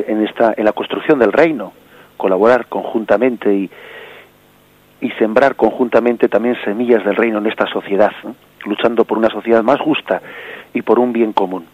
[0.07, 1.73] en, esta, en la construcción del reino,
[2.17, 3.69] colaborar conjuntamente y,
[5.01, 8.11] y sembrar conjuntamente también semillas del reino en esta sociedad,
[8.65, 10.21] luchando por una sociedad más justa
[10.73, 11.65] y por un bien común.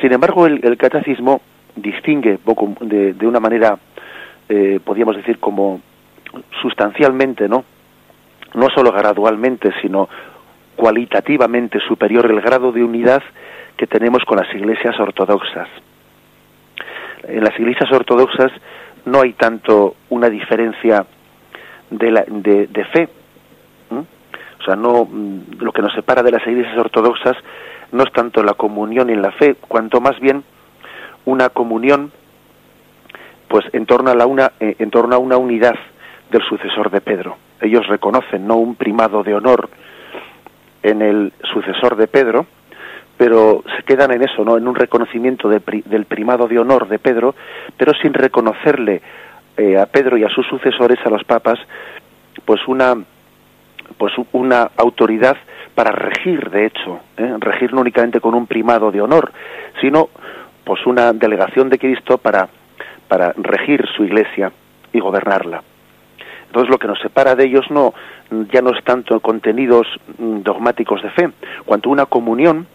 [0.00, 1.40] Sin embargo, el, catecismo
[1.74, 2.38] distingue
[2.80, 3.76] de, una manera,
[4.48, 5.80] eh, podríamos decir, como
[6.62, 7.64] sustancialmente, ¿no?
[8.54, 10.08] No solo gradualmente, sino
[10.76, 13.22] cualitativamente superior el grado de unidad
[13.76, 15.68] que tenemos con las iglesias ortodoxas.
[17.24, 18.52] En las iglesias ortodoxas
[19.04, 21.04] no hay tanto una diferencia
[21.90, 23.08] de, la, de, fe.
[23.90, 27.36] O sea, no, mm, lo que nos separa de las iglesias ortodoxas
[27.92, 30.44] no es tanto la comunión en la fe, cuanto más bien
[31.24, 32.10] una comunión
[33.48, 35.74] pues en torno a la una eh, en torno a una unidad
[36.30, 37.36] del sucesor de Pedro.
[37.60, 39.70] Ellos reconocen no un primado de honor
[40.82, 42.46] en el sucesor de Pedro,
[43.16, 44.56] pero se quedan en eso, ¿no?
[44.56, 47.34] En un reconocimiento del primado de honor de Pedro,
[47.76, 49.02] pero sin reconocerle
[49.58, 51.58] eh, a Pedro y a sus sucesores, a los papas,
[52.44, 52.94] pues una
[53.96, 55.36] pues una autoridad
[55.74, 57.34] para regir, de hecho, ¿eh?
[57.38, 59.32] regir no únicamente con un primado de honor,
[59.80, 60.08] sino
[60.64, 62.48] pues una delegación de Cristo para
[63.08, 64.52] para regir su iglesia
[64.92, 65.62] y gobernarla.
[66.46, 67.94] Entonces lo que nos separa de ellos no
[68.52, 69.86] ya no es tanto contenidos
[70.18, 71.30] mm, dogmáticos de fe,
[71.64, 72.66] cuanto una comunión,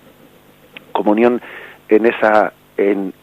[0.92, 1.42] comunión
[1.90, 3.14] en esa, en,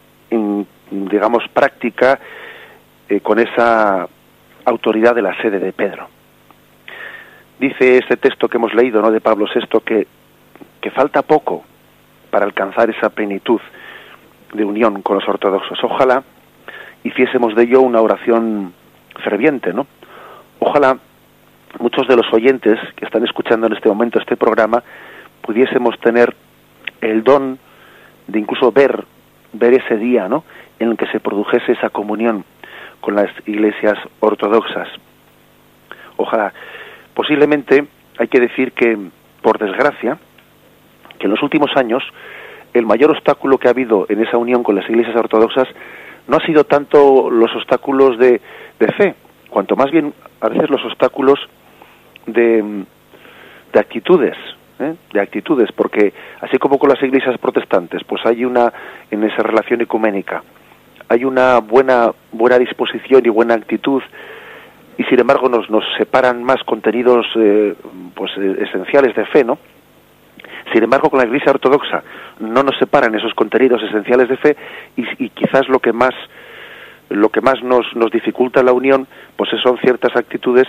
[0.89, 2.19] digamos, práctica
[3.11, 4.07] eh, con esa
[4.63, 6.07] autoridad de la sede de Pedro.
[7.59, 9.11] Dice este texto que hemos leído, ¿no?
[9.11, 10.07] de Pablo VI, que,
[10.79, 11.65] que falta poco
[12.29, 13.59] para alcanzar esa plenitud
[14.53, 15.77] de unión con los ortodoxos.
[15.83, 16.23] Ojalá
[17.03, 18.71] hiciésemos de ello una oración
[19.21, 19.87] ferviente, ¿no?
[20.59, 20.97] Ojalá
[21.79, 24.83] muchos de los oyentes que están escuchando en este momento este programa
[25.41, 26.33] pudiésemos tener
[27.01, 27.59] el don
[28.27, 29.03] de incluso ver
[29.51, 30.45] ver ese día, ¿no?
[30.79, 32.45] En el que se produjese esa comunión
[33.01, 34.87] con las iglesias ortodoxas.
[36.17, 36.53] Ojalá.
[37.13, 37.85] Posiblemente
[38.17, 38.97] hay que decir que,
[39.41, 40.17] por desgracia,
[41.19, 42.03] que en los últimos años
[42.73, 45.67] el mayor obstáculo que ha habido en esa unión con las iglesias ortodoxas
[46.27, 48.39] no ha sido tanto los obstáculos de,
[48.79, 49.15] de fe,
[49.49, 51.39] cuanto más bien a veces los obstáculos
[52.27, 52.85] de,
[53.73, 54.37] de actitudes,
[54.79, 54.95] ¿eh?
[55.13, 58.71] de actitudes, porque así como con las iglesias protestantes, pues hay una
[59.09, 60.43] en esa relación ecuménica,
[61.11, 64.01] hay una buena buena disposición y buena actitud
[64.97, 67.75] y sin embargo nos nos separan más contenidos eh,
[68.15, 69.57] pues eh, esenciales de fe, ¿no?
[70.71, 72.01] Sin embargo, con la Iglesia Ortodoxa
[72.39, 74.55] no nos separan esos contenidos esenciales de fe
[74.95, 76.13] y, y quizás lo que más
[77.09, 80.67] lo que más nos, nos dificulta la unión pues son ciertas actitudes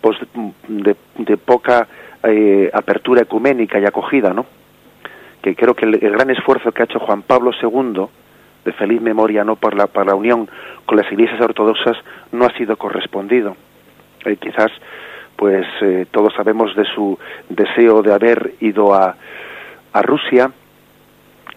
[0.00, 0.18] pues
[0.66, 1.86] de, de poca
[2.24, 4.44] eh, apertura ecuménica y acogida, ¿no?
[5.40, 8.06] Que creo que el, gran esfuerzo que ha hecho Juan Pablo II
[8.64, 10.48] de feliz memoria, no por la para la unión
[10.86, 11.96] con las iglesias ortodoxas
[12.32, 13.56] no ha sido correspondido.
[14.24, 14.70] Eh, quizás
[15.36, 19.16] pues eh, todos sabemos de su deseo de haber ido a,
[19.92, 20.50] a Rusia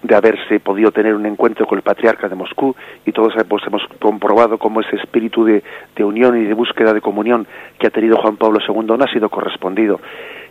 [0.02, 3.82] de haberse podido tener un encuentro con el patriarca de Moscú y todos pues, hemos
[4.00, 5.63] comprobado cómo ese espíritu de,
[5.96, 7.48] de, unión y de búsqueda de comunión
[7.80, 10.00] que ha tenido Juan Pablo II no ha sido correspondido.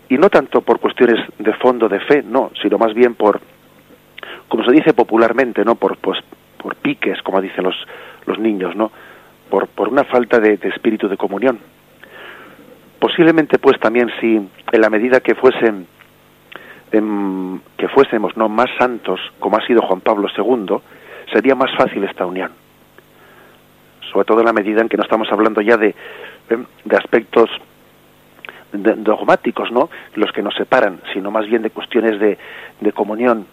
[0.09, 3.41] Y no tanto por cuestiones de fondo de fe, no, sino más bien por,
[4.49, 6.19] como se dice popularmente, no por, pues,
[6.57, 7.77] por piques, como dicen los,
[8.27, 8.91] los niños, no,
[9.51, 11.59] por, por una falta de, espíritu de comunión.
[12.99, 15.87] Posiblemente, pues también si en la medida que fuesen
[17.77, 20.77] que fuésemos no más santos como ha sido Juan Pablo II
[21.31, 22.53] sería más fácil esta unión.
[24.13, 25.95] Sobre todo en la medida en que no estamos hablando ya de,
[26.49, 27.51] de aspectos
[28.73, 32.39] dogmáticos no los que nos separan sino más bien de cuestiones de,
[32.81, 33.47] de comunión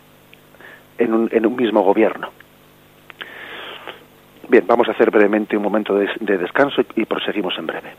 [0.98, 2.30] en un, en un mismo gobierno
[4.50, 7.90] Bien, vamos a hacer brevemente un momento de, descanso y, proseguimos en breve.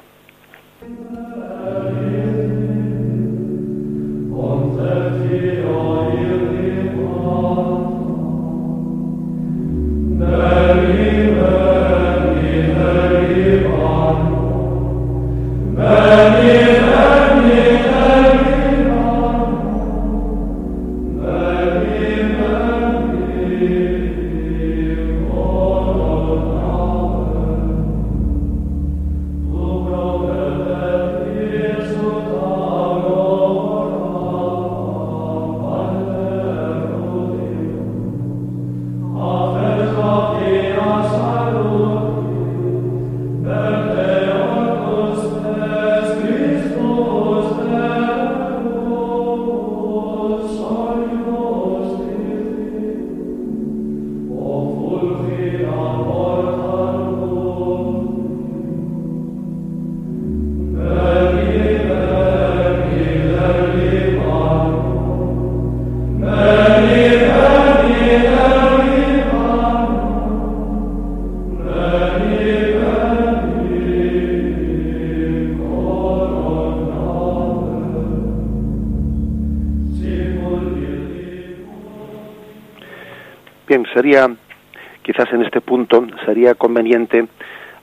[85.03, 87.27] Quizás en este punto, sería conveniente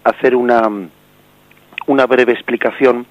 [0.04, 0.64] hacer una,
[1.88, 3.06] una breve explicación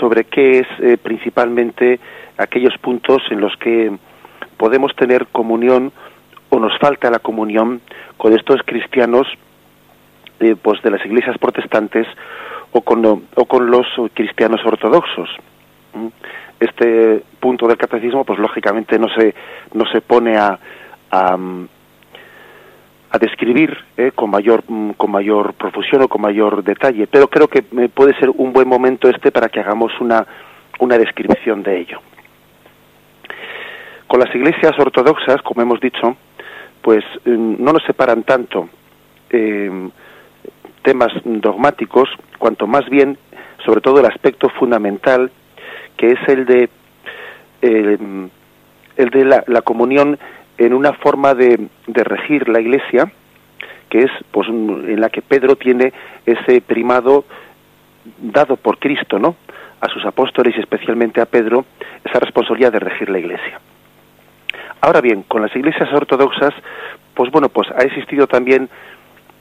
[0.00, 1.98] sobre qué es eh, principalmente
[2.36, 3.96] aquellos puntos en los que
[4.56, 5.92] podemos tener comunión
[6.50, 7.80] o nos falta la comunión
[8.16, 9.26] con estos cristianos
[10.40, 12.06] eh, pues de las iglesias protestantes
[12.72, 15.30] o con, o con los cristianos ortodoxos.
[16.60, 19.34] Este punto del catecismo, pues lógicamente no se,
[19.72, 20.58] no se pone a,
[21.10, 21.36] a,
[23.16, 24.62] a describir eh, con mayor
[24.96, 29.08] con mayor profusión o con mayor detalle, pero creo que puede ser un buen momento
[29.08, 30.26] este para que hagamos una,
[30.80, 32.00] una descripción de ello.
[34.06, 36.16] Con las iglesias ortodoxas, como hemos dicho,
[36.80, 38.68] pues mm, no nos separan tanto
[39.30, 39.90] eh,
[40.82, 43.18] temas dogmáticos, cuanto más bien,
[43.64, 45.30] sobre todo el aspecto fundamental,
[45.96, 46.68] que es el de
[47.62, 47.98] eh,
[48.96, 50.18] el de la, comunión
[50.58, 53.10] en una forma de, de, regir la Iglesia,
[53.88, 55.92] que es pues en la que Pedro tiene
[56.24, 57.24] ese primado
[58.18, 59.36] dado por Cristo, ¿no?
[59.80, 61.64] A sus apóstoles y especialmente a Pedro
[62.04, 63.60] esa responsabilidad de regir la Iglesia.
[64.80, 66.54] Ahora bien, con las iglesias ortodoxas,
[67.14, 68.68] pues bueno, pues ha existido también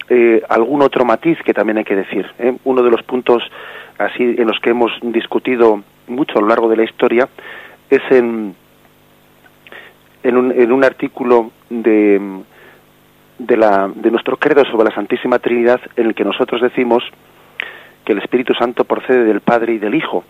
[0.10, 2.26] eh, algún otro matiz que también hay que decir.
[2.40, 2.56] ¿eh?
[2.64, 3.44] Uno de los puntos
[3.98, 7.28] así en los que hemos discutido mucho a lo largo de la historia
[7.90, 8.56] es en,
[10.26, 12.20] en, un, artículo de,
[13.38, 17.04] de, la, de nuestro credo sobre la Santísima Trinidad en el que nosotros decimos
[18.04, 20.24] que el Espíritu Santo procede del Padre y del Hijo.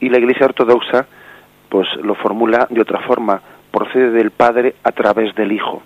[0.00, 1.06] Y la Iglesia Ortodoxa
[1.68, 5.82] pues lo formula de otra forma, procede del Padre a través del Hijo.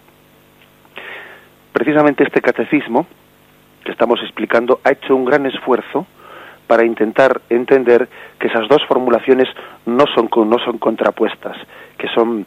[1.73, 3.07] Precisamente este catecismo
[3.85, 6.07] que estamos explicando ha hecho un gran esfuerzo
[6.67, 9.49] para intentar entender que esas dos formulaciones
[9.87, 11.57] no son, no son contrapuestas,
[11.99, 12.47] que son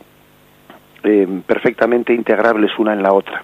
[1.07, 3.43] eh, perfectamente integrables una en la otra.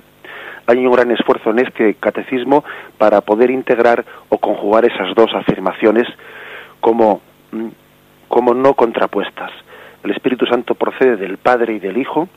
[0.68, 2.64] Hay un gran esfuerzo en este catecismo
[2.98, 6.08] para poder integrar o conjugar esas dos afirmaciones
[6.80, 7.22] como,
[7.52, 7.68] mm,
[8.28, 9.52] como no contrapuestas.
[10.04, 12.30] El Espíritu Santo procede del Padre y del Hijo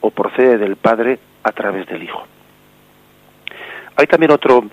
[0.00, 2.24] o procede del Padre a través del Hijo.
[3.96, 4.64] Hay también otro,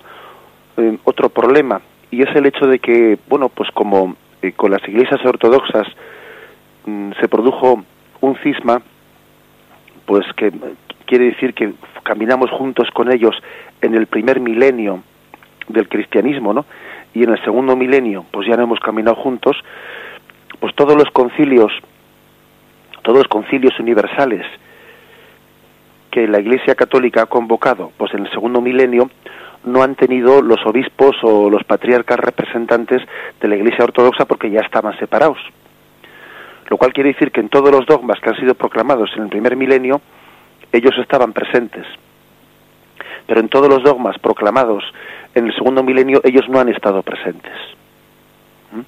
[0.76, 1.80] eh, otro problema
[2.10, 5.86] y es el hecho de que, bueno, pues como eh, con las iglesias ortodoxas
[6.86, 7.82] mm, se produjo
[8.20, 8.82] un cisma,
[10.06, 10.52] pues que
[11.06, 13.34] quiere decir que caminamos juntos con ellos
[13.80, 15.02] en el primer milenio
[15.68, 16.66] del cristianismo, ¿no?
[17.14, 19.56] Y en el segundo milenio, pues ya no hemos caminado juntos,
[20.60, 21.72] pues todos los concilios
[23.04, 24.46] todos los concilios universales
[26.10, 29.10] que la Iglesia Católica ha convocado, pues en el segundo milenio,
[29.64, 33.02] no han tenido los obispos o los patriarcas representantes
[33.40, 35.38] de la Iglesia Ortodoxa porque ya estaban separados.
[36.68, 39.28] Lo cual quiere decir que en todos los dogmas que han sido proclamados en el
[39.28, 40.00] primer milenio,
[40.72, 41.86] ellos estaban presentes.
[43.26, 44.84] Pero en todos los dogmas proclamados
[45.34, 47.52] en el segundo milenio, ellos no han estado presentes.
[48.72, 48.80] ¿Mm?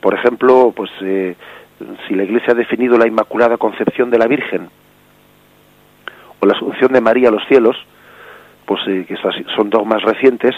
[0.00, 1.36] Por ejemplo, pues eh,
[2.06, 4.68] si la Iglesia ha definido la Inmaculada Concepción de la Virgen
[6.40, 7.76] o la Asunción de María a los cielos,
[8.66, 9.16] pues eh, que
[9.56, 10.54] son dogmas recientes,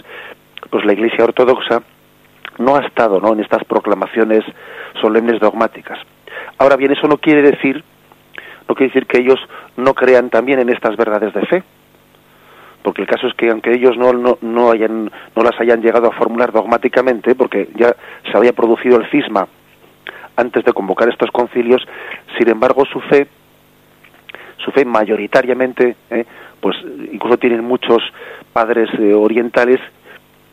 [0.70, 1.82] pues la Iglesia Ortodoxa
[2.58, 3.32] no ha estado ¿no?
[3.32, 4.44] en estas proclamaciones
[5.00, 5.98] solemnes dogmáticas.
[6.58, 7.84] Ahora bien, eso no quiere decir
[8.68, 9.38] no quiere decir que ellos
[9.76, 11.62] no crean también en estas verdades de fe,
[12.82, 16.08] porque el caso es que aunque ellos no, no, no, hayan, no las hayan llegado
[16.08, 17.94] a formular dogmáticamente, porque ya
[18.30, 19.46] se había producido el cisma
[20.36, 21.82] antes de convocar estos concilios,
[22.38, 23.26] sin embargo su fe,
[24.64, 26.24] su fe mayoritariamente, eh,
[26.60, 26.76] pues
[27.12, 28.02] incluso tienen muchos
[28.52, 29.80] padres eh, orientales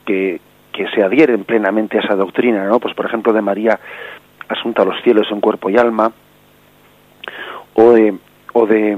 [0.05, 0.39] que,
[0.73, 2.79] que se adhieren plenamente a esa doctrina, ¿no?
[2.79, 3.79] Pues por ejemplo de María
[4.51, 6.11] asunta a los cielos en cuerpo y alma,
[7.75, 8.15] o de,
[8.53, 8.97] o de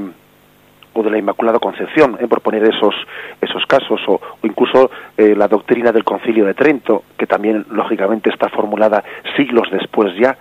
[0.96, 2.94] o de la Inmaculada Concepción, eh, por poner esos,
[3.42, 9.04] esos casos, o, incluso la doctrina del Concilio de Trento, que también lógicamente está formulada
[9.36, 10.38] siglos después ya,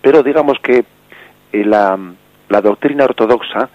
[0.00, 0.84] pero digamos que
[1.52, 1.98] eh, la,
[2.48, 3.68] la doctrina ortodoxa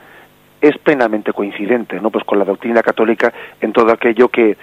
[0.61, 2.09] es plenamente coincidente ¿no?
[2.09, 4.57] pues con la doctrina católica en todo aquello que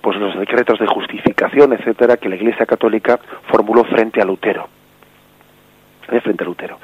[0.00, 3.18] pues los decretos de justificación etcétera que la Iglesia católica
[3.50, 4.68] formuló frente a Lutero
[6.22, 6.78] frente a Lutero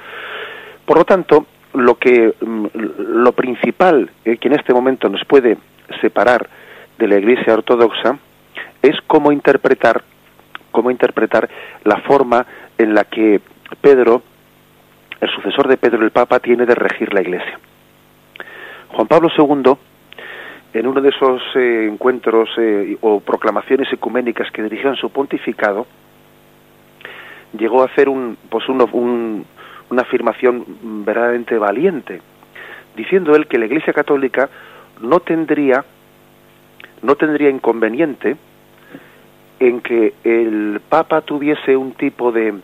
[0.85, 2.66] por lo tanto lo que mm,
[2.99, 5.57] lo principal eh, que en este momento nos puede
[6.01, 6.49] separar
[6.99, 8.18] de la Iglesia ortodoxa
[8.83, 10.03] es cómo interpretar
[10.73, 11.49] cómo interpretar
[11.85, 12.45] la forma
[12.79, 13.41] en la que
[13.81, 14.23] Pedro,
[15.20, 17.61] el sucesor de Pedro el Papa, tiene de regir la Iglesia.
[18.89, 19.73] Juan Pablo II,
[20.75, 25.87] en uno de esos eh, encuentros eh, o proclamaciones ecuménicas que dirigió en su pontificado,
[27.57, 30.64] llegó a hacer un, pues una afirmación
[31.05, 32.20] verdaderamente valiente,
[32.96, 34.48] diciendo él que la Iglesia Católica
[35.00, 35.84] no tendría
[37.03, 38.36] no tendría inconveniente
[39.59, 42.55] en que el Papa tuviese un tipo de,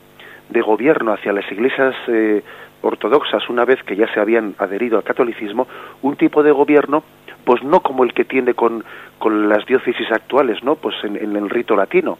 [0.48, 2.42] de gobierno hacia las iglesias eh,
[2.82, 5.66] ortodoxas una vez que ya se habían adherido al catolicismo,
[6.02, 7.02] un tipo de gobierno
[7.44, 8.84] pues no como el que tiene con,
[9.18, 10.76] con las diócesis actuales, ¿no?
[10.76, 12.18] Pues en, el rito latino,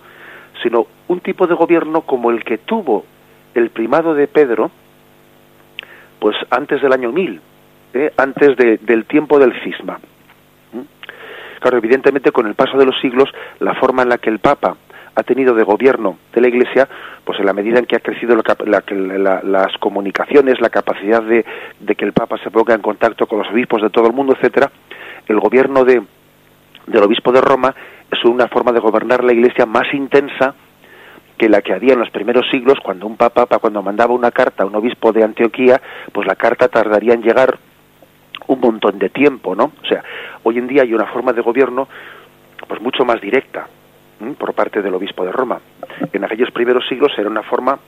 [0.63, 3.05] sino un tipo de gobierno como el que tuvo
[3.55, 4.71] el primado de Pedro,
[6.19, 7.41] pues antes del año 1000,
[7.95, 8.13] ¿eh?
[8.17, 9.99] antes del tiempo del cisma.
[11.61, 13.29] Claro, evidentemente con el paso de los siglos,
[13.59, 14.77] la forma en la que el Papa
[15.15, 16.89] ha tenido de gobierno de la Iglesia,
[17.25, 21.45] pues en la medida en que ha crecido las comunicaciones, la capacidad de,
[21.81, 24.35] de, que el Papa se ponga en contacto con los obispos de todo el mundo,
[24.35, 24.71] etcétera,
[25.27, 26.03] el gobierno de,
[26.87, 27.75] del obispo de Roma
[28.11, 30.55] es una forma de gobernar la Iglesia más intensa
[31.37, 34.65] que la que había en los primeros siglos, cuando un papa, cuando mandaba una carta
[34.65, 35.81] a un obispo de Antioquía,
[36.13, 37.59] pues la carta tardaría en llegar
[38.49, 39.73] un montón de tiempo, ¿no?
[39.83, 40.03] O sea,
[40.43, 41.89] hoy en día hay una forma de gobierno
[42.67, 43.69] pues mucho más directa
[44.37, 45.61] por parte del obispo de Roma.
[46.13, 47.79] En aquellos primeros siglos era una forma,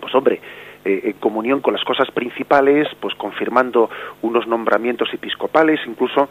[0.00, 0.40] pues hombre,
[0.84, 3.88] eh, en comunión con las cosas principales, pues confirmando
[4.22, 6.28] unos nombramientos episcopales, incluso,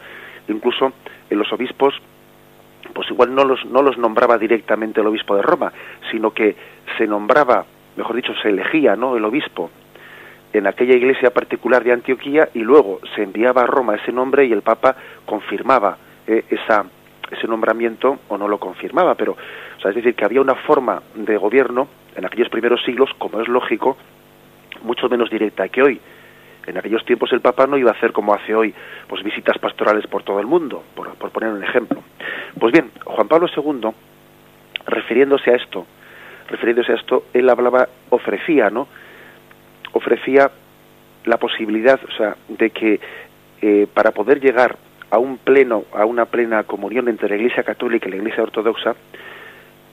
[0.48, 0.92] incluso
[1.30, 1.94] en los obispos,
[2.94, 5.72] pues igual no los, no los nombraba directamente el obispo de Roma,
[6.10, 6.56] sino que
[6.96, 7.64] se nombraba,
[7.96, 9.16] mejor dicho, se elegía, ¿no?
[9.16, 9.70] El obispo
[10.52, 14.52] en aquella iglesia particular de Antioquía y luego se enviaba a Roma ese nombre y
[14.52, 14.94] el Papa
[15.26, 16.84] confirmaba eh, esa,
[17.30, 21.02] ese nombramiento o no lo confirmaba, pero o sea, es decir, que había una forma
[21.14, 23.96] de gobierno en aquellos primeros siglos, como es lógico,
[24.82, 26.00] mucho menos directa que hoy.
[26.66, 28.74] En aquellos tiempos el Papa no iba a hacer como hace hoy,
[29.08, 32.02] pues visitas pastorales por todo el mundo, por, poner un ejemplo.
[32.58, 33.90] Pues bien, Juan Pablo II,
[34.86, 35.86] refiriéndose a esto,
[36.48, 38.88] refiriéndose a esto, él hablaba, ofrecía, ¿no?
[39.92, 40.50] Ofrecía
[41.24, 43.00] la posibilidad, o sea, de que
[43.60, 44.76] eh, para poder llegar
[45.10, 48.94] a un pleno, a una plena comunión entre la Iglesia Católica y la Iglesia Ortodoxa,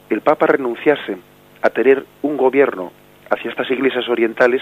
[0.10, 1.18] el Papa renunciase
[1.62, 2.92] a tener un gobierno
[3.30, 4.62] hacia estas iglesias orientales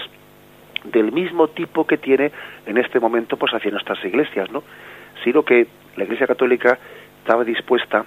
[0.84, 2.32] del mismo tipo que tiene
[2.66, 4.62] en este momento pues hacia nuestras iglesias, ¿no?
[5.24, 5.66] Sino que
[5.96, 6.78] la Iglesia Católica
[7.18, 8.04] estaba dispuesta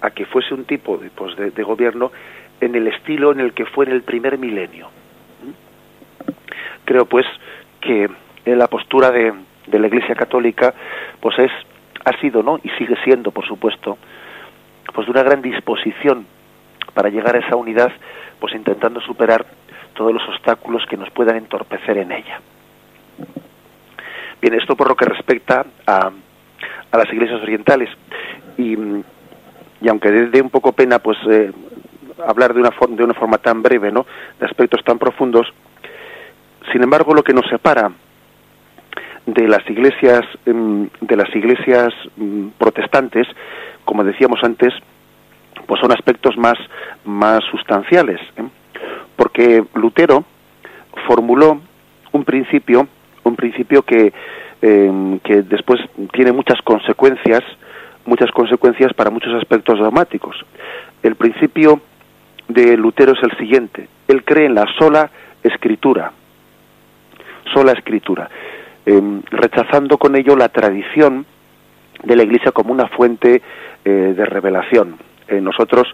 [0.00, 2.12] a que fuese un tipo de, pues, de, gobierno
[2.60, 4.88] en el estilo en el que fue en el primer milenio.
[6.84, 7.26] Creo pues
[7.80, 8.08] que
[8.44, 9.32] en la postura de,
[9.66, 10.74] de la Iglesia Católica
[11.20, 11.50] pues es
[12.04, 13.96] ha sido no y sigue siendo por supuesto
[14.92, 16.26] pues de una gran disposición
[16.92, 17.90] para llegar a esa unidad
[18.38, 19.46] pues intentando superar
[19.94, 22.40] todos los obstáculos que nos puedan entorpecer en ella.
[24.40, 26.10] Bien, esto por lo que respecta a,
[26.90, 27.88] a las iglesias orientales.
[28.58, 28.76] Y,
[29.80, 31.52] y aunque dé un poco pena pues eh,
[32.26, 34.06] hablar de una, forma, de una forma tan breve, ¿no?
[34.38, 35.46] de aspectos tan profundos,
[36.72, 37.90] sin embargo lo que nos separa
[39.26, 43.26] de las iglesias em, de las iglesias mm, protestantes,
[43.84, 44.72] como decíamos antes,
[45.66, 46.58] pues son aspectos más
[47.04, 48.20] más sustanciales.
[48.36, 48.44] ¿eh?
[49.16, 50.24] Porque Lutero
[51.06, 51.60] formuló
[52.12, 52.86] un principio,
[53.24, 54.12] un principio que,
[54.62, 55.80] em, que después
[56.12, 57.42] tiene muchas consecuencias,
[58.06, 60.36] muchas consecuencias para muchos aspectos dramáticos.
[61.02, 61.80] El principio
[62.48, 65.10] de Lutero es el siguiente: él cree en la sola
[65.42, 66.12] escritura,
[67.52, 68.30] sola escritura,
[68.86, 71.26] em, rechazando con ello la tradición
[72.02, 73.42] de la Iglesia como una fuente
[73.84, 74.96] eh, de revelación.
[75.28, 75.86] Eh, nosotros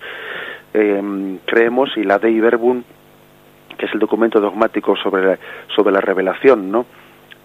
[0.73, 2.83] em, creemos y la Dei Verbum
[3.81, 5.39] que es el documento dogmático sobre la,
[5.75, 6.85] sobre la revelación, ¿no?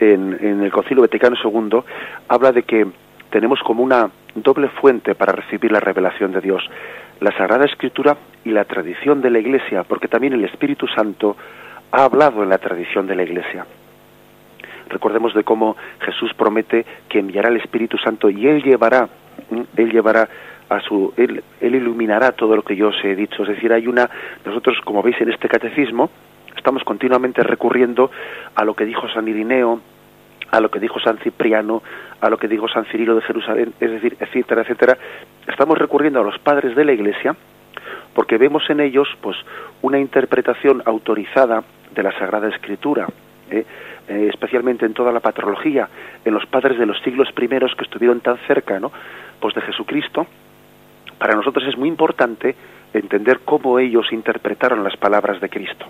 [0.01, 1.79] En, en el Concilio Vaticano II
[2.27, 2.85] habla de que
[3.29, 6.61] tenemos como una doble fuente para recibir la revelación de Dios,
[7.21, 11.37] la Sagrada Escritura y la tradición de la Iglesia, porque también el Espíritu Santo
[11.93, 13.65] ha hablado en la tradición de la Iglesia.
[14.89, 19.07] Recordemos de cómo Jesús promete que enviará el Espíritu Santo y él llevará,
[19.77, 20.27] él llevará
[20.69, 24.09] a su él, iluminará todo lo que yo os he dicho es decir hay una
[24.45, 26.09] nosotros como veis en este catecismo
[26.55, 28.09] estamos continuamente recurriendo
[28.55, 29.81] a lo que dijo San Irineo
[30.51, 31.83] a lo que dijo San Cipriano
[32.21, 34.97] a lo que dijo San Cirilo de Jerusalén es decir etcétera etcétera
[35.47, 37.35] estamos recurriendo a los padres de la Iglesia
[38.13, 39.37] porque vemos en ellos pues
[39.81, 41.63] una interpretación autorizada
[41.93, 43.07] de la Sagrada Escritura
[43.51, 43.65] ¿eh?
[44.07, 45.89] Eh, especialmente en toda la patrología
[46.23, 48.91] en los padres de los siglos primeros que estuvieron tan cerca ¿no?
[49.39, 50.25] pues de Jesucristo
[51.25, 52.55] para nosotros es muy importante
[52.93, 55.87] entender cómo ellos interpretaron las palabras de Cristo.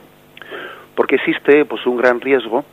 [0.96, 2.64] Porque existe pues un gran riesgo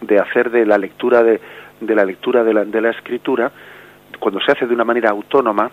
[0.00, 1.40] de hacer de la lectura de,
[1.80, 3.52] de la lectura de la, de la escritura
[4.18, 5.70] cuando se hace de una manera autónoma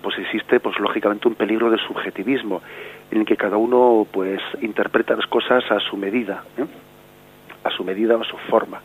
[0.00, 2.62] pues existe pues lógicamente un peligro de subjetivismo
[3.10, 6.64] en el que cada uno pues interpreta las cosas a su medida ¿eh?
[7.64, 8.80] a su medida o a su forma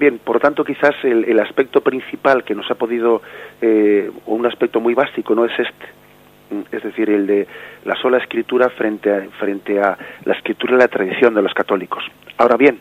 [0.00, 3.20] Bien, por tanto, quizás el, aspecto principal que nos ha podido,
[3.60, 7.46] eh, o un aspecto muy básico, no es este, mm, es decir, el de
[7.84, 12.02] la sola escritura frente a, frente a la escritura y la tradición de los católicos.
[12.38, 12.78] Ahora bien,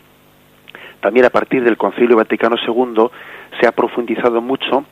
[1.01, 3.09] también a partir del Concilio Vaticano II
[3.59, 4.85] se ha profundizado mucho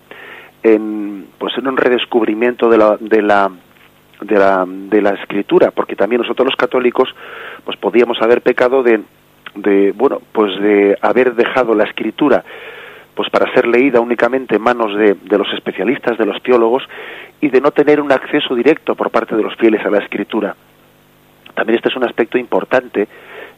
[0.64, 3.52] en, pues en un redescubrimiento de la, de la
[4.20, 7.08] de la, de la escritura, porque también nosotros los católicos
[7.64, 9.02] pues podíamos haber pecado de
[9.56, 12.43] de bueno pues de haber dejado la escritura
[13.16, 16.84] pues para ser leída únicamente en manos de, de, los especialistas, de los teólogos,
[17.41, 20.56] y de no tener un acceso directo por parte de los fieles a la escritura.
[21.56, 23.08] También este es un aspecto importante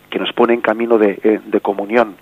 [0.10, 2.16] que nos pone en camino de, eh, de comunión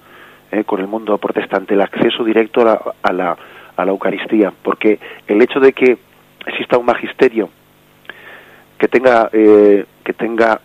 [0.52, 3.38] eh, con el mundo protestante, el acceso directo a la, a la,
[3.76, 5.98] a la Eucaristía, porque el hecho de que
[6.48, 7.50] exista un magisterio
[8.78, 10.60] que tenga, eh, que tenga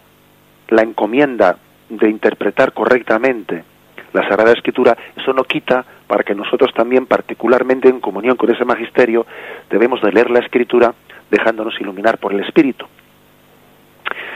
[0.69, 1.59] la encomienda
[1.97, 3.65] de interpretar correctamente
[4.13, 8.65] la Sagrada Escritura, eso no quita para que nosotros también, particularmente en comunión con ese
[8.65, 9.27] magisterio,
[9.71, 10.95] debemos de leer la Escritura
[11.31, 12.87] dejándonos iluminar por el Espíritu.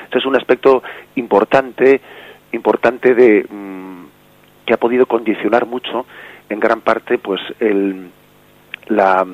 [0.05, 0.83] Este es un aspecto
[1.17, 2.01] importante,
[2.53, 4.05] importante de mm,
[4.65, 6.07] que ha podido condicionar mucho,
[6.49, 8.09] en gran parte, pues el,
[8.87, 9.27] la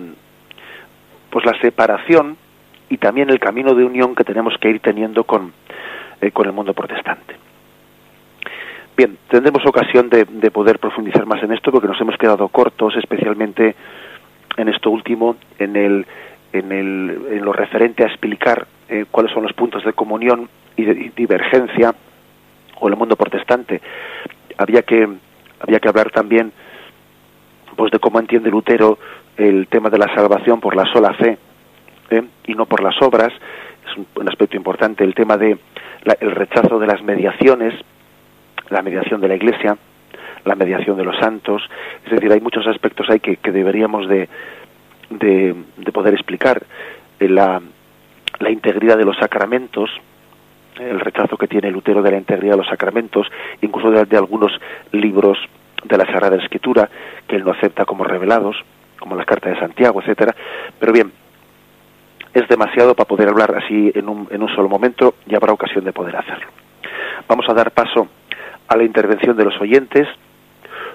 [1.31, 2.37] pues la separación
[2.91, 5.53] y también el camino de unión que tenemos que ir teniendo con,
[6.20, 7.37] eh, con el mundo protestante.
[9.05, 13.74] Bien, tendremos ocasión de, poder profundizar más en esto porque nos hemos quedado cortos, especialmente
[14.57, 16.07] en esto último, en, el,
[16.53, 20.84] en, el, en lo referente a explicar eh, cuáles son los puntos de comunión y
[20.84, 21.92] de divergencia
[22.78, 23.80] con el mundo protestante.
[24.57, 25.09] Había que,
[25.59, 26.53] había hablar también
[27.74, 29.00] pues de cómo entiende Lutero
[29.36, 31.38] el tema de la salvación por la sola fe
[32.11, 32.22] ¿eh?
[32.46, 33.32] y no por las obras.
[33.84, 35.59] Es un, aspecto importante el tema de
[36.20, 37.74] el rechazo de las mediaciones
[38.73, 39.77] la mediación de la Iglesia,
[40.45, 41.62] la mediación de los santos,
[42.05, 44.29] es decir, hay muchos aspectos ahí que, deberíamos de,
[45.11, 45.55] de,
[45.93, 46.62] poder explicar.
[47.20, 47.61] Eh, la,
[48.51, 49.89] integridad de los sacramentos,
[50.81, 53.29] el rechazo que tiene Lutero de la integridad de los sacramentos,
[53.61, 54.53] incluso de, algunos
[54.91, 55.39] libros
[55.85, 56.89] de la Sagrada Escritura
[57.29, 58.57] que él no acepta como revelados,
[58.99, 60.35] como la Carta de Santiago, etcétera.
[60.79, 61.12] Pero bien,
[62.35, 65.85] es demasiado para poder hablar así en un, en un solo momento y habrá ocasión
[65.85, 66.49] de poder hacerlo.
[67.29, 68.09] Vamos a dar paso
[68.73, 70.09] a la intervención de los oyentes.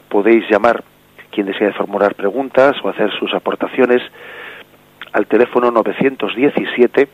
[0.10, 0.84] Podéis llamar
[1.32, 4.02] quien desee formular preguntas o hacer sus aportaciones
[5.14, 7.08] al teléfono 917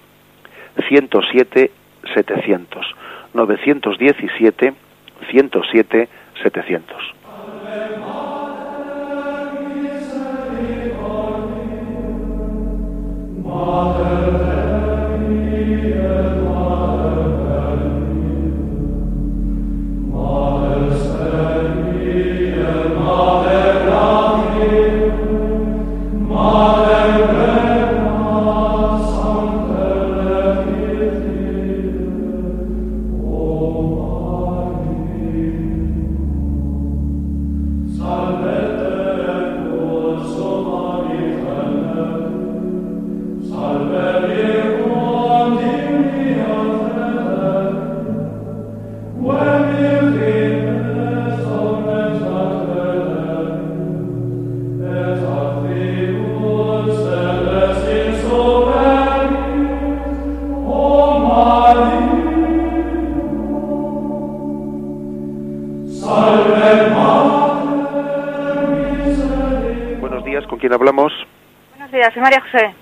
[0.87, 1.71] 107
[2.13, 2.95] 700
[3.33, 4.73] 917
[5.31, 6.09] 107
[6.41, 7.13] 700.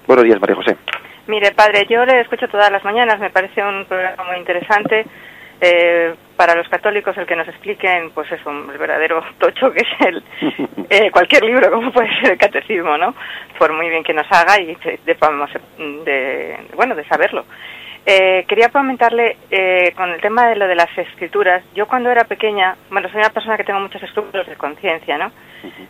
[0.05, 0.77] Buenos días, María José.
[1.27, 5.05] Mire, padre, yo le escucho todas las mañanas, me parece un programa muy interesante.
[5.63, 10.07] Eh, para los católicos el que nos expliquen pues es un verdadero tocho que es
[10.07, 10.23] el
[10.89, 13.13] eh, cualquier libro como puede ser el catecismo no
[13.59, 17.45] por muy bien que nos haga y de, de, bueno de saberlo
[18.05, 21.63] eh, quería comentarle eh, con el tema de lo de las escrituras.
[21.75, 25.31] Yo cuando era pequeña bueno soy una persona que tengo muchos escrúpulos de conciencia no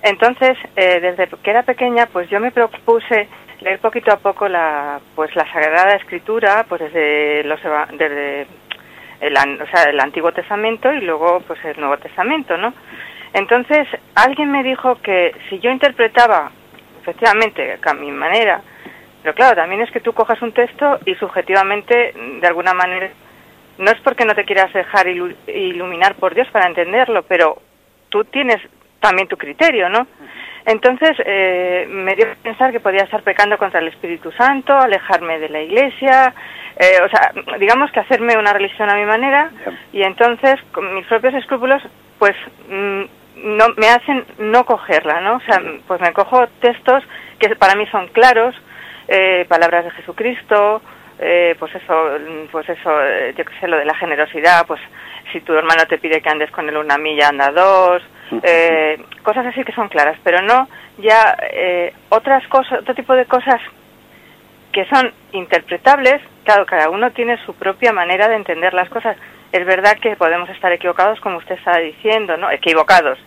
[0.03, 3.30] entonces desde que era pequeña pues yo me propuse
[3.62, 7.59] leer poquito a poco la pues la sagrada escritura pues desde los
[7.93, 8.47] desde
[9.22, 12.74] el, o sea, el Antiguo Testamento y luego pues el Nuevo Testamento no
[13.34, 16.51] entonces alguien me dijo que si yo interpretaba
[17.01, 18.62] efectivamente a mi manera
[19.22, 23.09] pero claro también es que tú cojas un texto y subjetivamente de alguna manera
[23.78, 27.61] no es porque no te quieras dejar iluminar por Dios para entenderlo pero
[28.09, 28.57] tú tienes
[28.99, 30.07] también tu criterio no
[30.65, 35.39] entonces eh, me dio a pensar que podía estar pecando contra el Espíritu Santo, alejarme
[35.39, 36.34] de la Iglesia,
[36.78, 39.51] eh, o sea, digamos que hacerme una religión a mi manera
[39.91, 41.82] y entonces con mis propios escrúpulos,
[42.19, 42.36] pues
[42.69, 43.01] mm,
[43.57, 45.36] no me hacen no cogerla, ¿no?
[45.38, 47.03] O sea, pues me cojo textos
[47.39, 48.55] que para mí son claros,
[49.12, 50.82] eh, palabras de Jesucristo,
[51.20, 52.18] eh, pues eso,
[52.51, 54.80] pues eso, eh, yo qué sé, lo de la generosidad, pues
[55.32, 58.01] si tu hermano te pide que andes con él una milla, anda dos,
[58.41, 63.26] eh, cosas así que son claras, pero no ya eh, otras cosas, otro tipo de
[63.26, 63.59] cosas
[64.72, 69.18] que son interpretables, claro, cada uno tiene su propia manera de entender las cosas.
[69.51, 72.49] Es verdad que podemos estar equivocados, como usted está diciendo, ¿no?
[72.49, 73.20] Equivocados.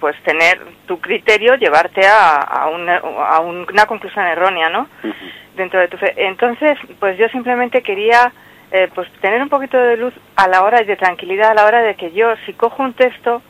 [0.00, 4.88] Pues tener tu criterio, llevarte a, a, una, a una conclusión errónea, ¿no?
[5.56, 6.14] Dentro de tu fe.
[6.16, 8.32] Entonces, pues yo simplemente quería
[8.70, 11.64] eh, pues tener un poquito de luz a la hora y de tranquilidad a la
[11.64, 13.42] hora de que yo, si cojo un texto,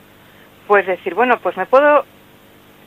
[0.69, 2.05] pues decir, bueno, pues me puedo,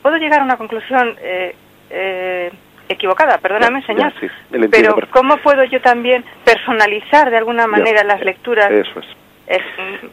[0.01, 1.55] puedo llegar a una conclusión eh,
[1.89, 2.51] eh,
[2.87, 4.27] equivocada, perdóname, señor, sí,
[4.69, 8.71] pero ¿cómo puedo yo también personalizar de alguna manera ya, las lecturas?
[8.71, 9.20] Eso es.
[9.51, 9.61] Es,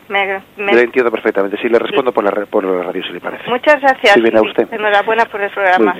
[0.09, 0.73] me, me...
[0.75, 1.57] Le entiendo perfectamente.
[1.63, 3.49] Sí, le respondo por la, por la radio, si le parece.
[3.49, 4.15] Muchas gracias.
[4.15, 4.67] Sí, viene a usted.
[4.73, 5.95] Enhorabuena por el programa.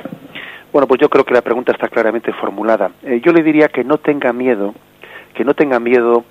[0.73, 2.91] Bueno, pues yo creo que la pregunta está claramente formulada.
[3.05, 4.75] Eh, yo le diría que no tenga miedo,
[5.35, 6.25] que no tenga miedo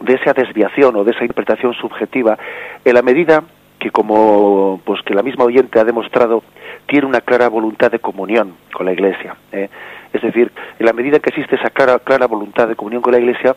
[0.00, 2.36] de esa desviación o de esa interpretación subjetiva
[2.84, 3.44] en la medida
[3.78, 6.42] que como pues que la misma oyente ha demostrado
[6.86, 9.68] tiene una clara voluntad de comunión con la Iglesia ¿eh?
[10.12, 13.20] es decir en la medida que existe esa clara clara voluntad de comunión con la
[13.20, 13.56] Iglesia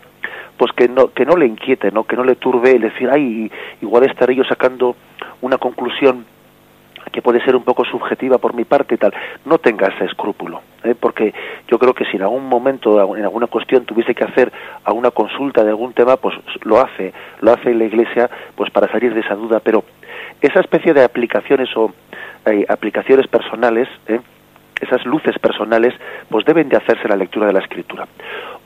[0.59, 3.49] pues que no que no le inquiete no que no le turbe el decir ay
[3.81, 4.95] igual estaré yo sacando
[5.41, 6.25] una conclusión
[7.11, 9.13] que puede ser un poco subjetiva por mi parte y tal,
[9.45, 10.93] no tenga ese escrúpulo, ¿eh?
[10.99, 11.33] porque
[11.67, 14.51] yo creo que si en algún momento, en alguna cuestión tuviese que hacer
[14.83, 19.13] alguna consulta de algún tema, pues lo hace, lo hace la Iglesia, pues para salir
[19.13, 19.83] de esa duda, pero
[20.41, 21.91] esa especie de aplicaciones o
[22.45, 24.19] eh, aplicaciones personales, ¿eh?
[24.79, 25.93] esas luces personales,
[26.29, 28.07] pues deben de hacerse la lectura de la Escritura.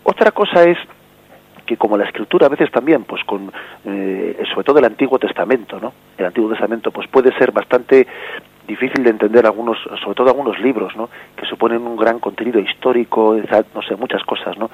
[0.04, 0.78] Otra cosa es
[1.66, 3.52] que como la escritura a veces también pues con
[3.86, 8.06] eh, sobre todo el Antiguo Testamento no el Antiguo Testamento pues puede ser bastante
[8.68, 13.36] difícil de entender algunos sobre todo algunos libros no que suponen un gran contenido histórico
[13.74, 14.70] no sé muchas cosas no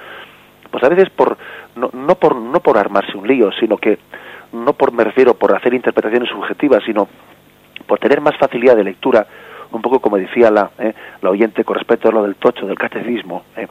[0.69, 1.37] pues a veces por
[1.75, 3.99] no, no por no por armarse un lío sino que
[4.53, 7.07] no por me refiero por hacer interpretaciones subjetivas sino
[7.87, 9.25] por tener más facilidad de lectura
[9.71, 12.77] un poco como decía la eh, la oyente con respecto a lo del tocho del
[12.77, 13.67] catecismo eh,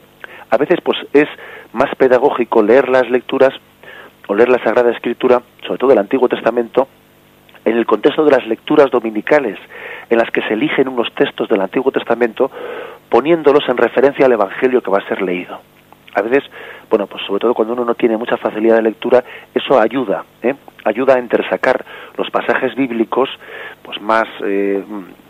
[0.50, 1.28] a veces pues es
[1.72, 3.52] más pedagógico leer las lecturas
[4.26, 6.88] o leer la Sagrada Escritura, sobre todo el Antiguo Testamento,
[7.64, 9.58] en el contexto de las lecturas dominicales,
[10.08, 12.50] en las que se eligen unos textos del Antiguo Testamento,
[13.08, 15.60] poniéndolos en referencia al Evangelio que va a ser leído.
[16.14, 16.44] A veces,
[16.88, 19.22] bueno, pues sobre todo cuando uno no tiene mucha facilidad de lectura,
[19.54, 20.54] eso ayuda, ¿eh?
[20.84, 21.84] ayuda a entresacar
[22.16, 23.28] los pasajes bíblicos,
[23.82, 24.82] pues más eh,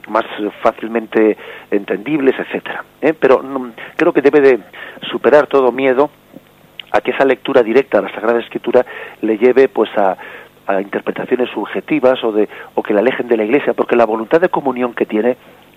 [0.08, 0.24] más
[0.62, 1.36] fácilmente
[1.70, 2.84] entendibles, etcétera.
[3.00, 3.14] ¿eh?
[3.18, 4.58] Pero no, creo que debe de
[5.10, 6.10] superar todo miedo
[6.90, 8.84] a que esa lectura directa a la Sagrada Escritura
[9.20, 10.16] le lleve pues a,
[10.68, 14.40] a interpretaciones subjetivas o de o que la alejen de la Iglesia, porque la voluntad
[14.40, 15.36] de comunión que tiene,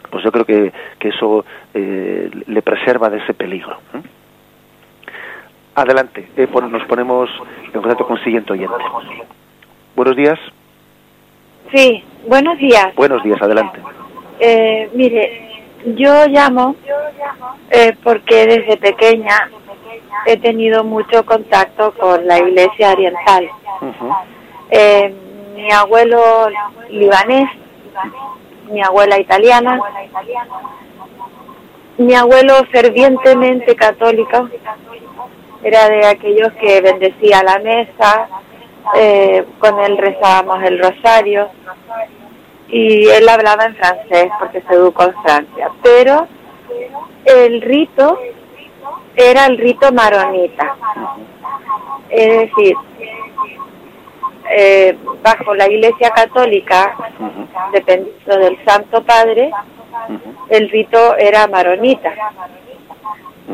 [0.10, 3.78] pues yo creo que, que eso eh, le preserva de ese peligro.
[3.94, 4.02] ¿eh?
[5.76, 7.30] Adelante, eh, nos ponemos
[7.66, 8.76] en contacto con el siguiente oyente.
[9.96, 10.40] Buenos días.
[11.74, 12.94] Sí, buenos días.
[12.96, 13.80] Buenos días, adelante.
[14.42, 15.64] Eh, mire,
[15.96, 16.76] yo llamo
[18.04, 19.50] porque desde pequeña
[20.26, 23.50] he tenido mucho contacto con la iglesia oriental.
[23.82, 24.18] Uh -huh.
[24.70, 25.14] eh,
[25.56, 26.50] mi abuelo
[26.90, 27.50] libanés,
[28.72, 29.80] mi abuela italiana,
[31.98, 34.50] mi abuelo fervientemente católico,
[35.64, 38.28] era de aquellos que bendecía la mesa,
[38.96, 41.50] eh, con él rezábamos el rosario
[42.68, 46.28] y él hablaba en francés porque se educó en Francia, pero
[47.26, 48.18] el rito
[49.16, 50.76] era el rito maronita,
[52.10, 52.76] es decir,
[54.50, 57.42] eh, bajo la Iglesia Católica, Uh
[57.72, 59.52] dependiendo del Santo Padre,
[60.50, 62.12] el rito era maronita.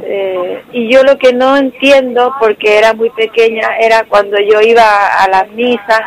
[0.02, 5.24] Eh, y yo lo que no entiendo, porque era muy pequeña, era cuando yo iba
[5.24, 6.02] a las misas,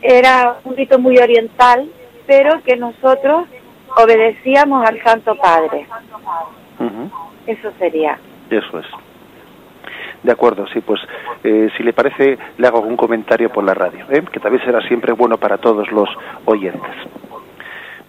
[0.00, 1.88] era un rito muy oriental,
[2.26, 3.46] pero que nosotros
[3.96, 5.86] obedecíamos al Santo Padre.
[6.82, 7.10] Uh -huh.
[7.46, 8.18] Eso sería.
[8.50, 8.86] Eso es.
[10.22, 11.00] De acuerdo, sí, pues
[11.42, 14.22] eh, si le parece, le hago algún comentario por la radio, ¿eh?
[14.30, 16.08] que también será siempre bueno para todos los
[16.44, 16.92] oyentes.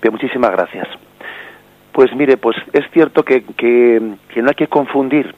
[0.01, 0.87] Bien, muchísimas gracias.
[1.91, 5.33] Pues mire, pues es cierto que, que, que no hay que confundir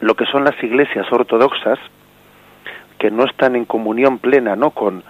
[0.00, 1.78] lo que son las iglesias ortodoxas,
[2.98, 4.70] que no están en comunión plena, ¿no?
[4.70, 5.02] Con,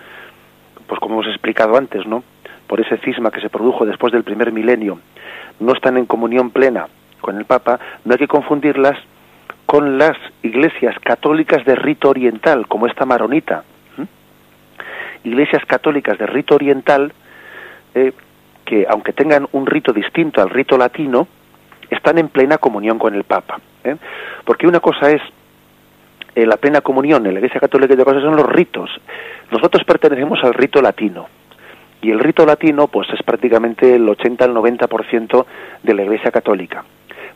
[0.89, 2.25] pues como hemos explicado antes, ¿no?
[2.67, 4.99] Por ese cisma que se produjo después del primer milenio,
[5.61, 6.87] no están en comunión plena
[7.21, 8.97] con el Papa, no hay que confundirlas
[9.67, 13.65] con las iglesias católicas de rito oriental, como esta maronita.
[15.23, 17.13] Iglesias católicas de rito oriental
[17.95, 18.13] eh,
[18.65, 21.29] que, aunque tengan un rito distinto al rito latino,
[21.91, 23.61] están en plena comunión con el Papa.
[23.85, 23.97] ¿eh?
[24.45, 25.21] Porque una cosa es
[26.35, 28.91] eh, la plena comunión en la Iglesia Católica y otra cosa son los ritos.
[29.51, 31.29] Nosotros pertenecemos al rito latino.
[32.03, 35.47] Y el rito latino, pues es prácticamente el 80 al 90%
[35.83, 36.85] de la Iglesia Católica.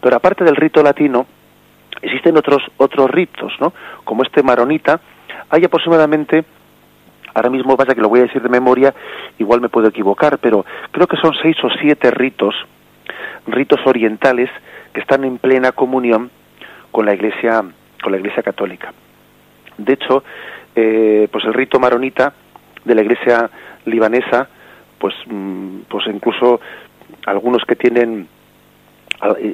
[0.05, 1.26] Pero aparte del rito latino,
[2.02, 3.72] existen otros otros ritos, ¿no?
[4.05, 5.00] Como este maronita,
[5.48, 6.44] hay aproximadamente
[7.32, 8.94] ahora mismo pasa que lo voy a decir de memoria,
[9.38, 12.55] igual me puedo equivocar, pero creo que son seis o siete ritos,
[13.46, 14.50] ritos orientales
[14.92, 16.30] que están en plena comunión
[16.90, 17.64] con la Iglesia
[18.02, 18.92] con la Iglesia Católica.
[19.78, 20.22] De hecho,
[20.76, 22.34] eh, pues el rito maronita
[22.84, 23.48] de la Iglesia
[23.86, 24.48] libanesa,
[24.98, 26.61] pues, mm, pues incluso
[27.24, 28.28] algunos que tienen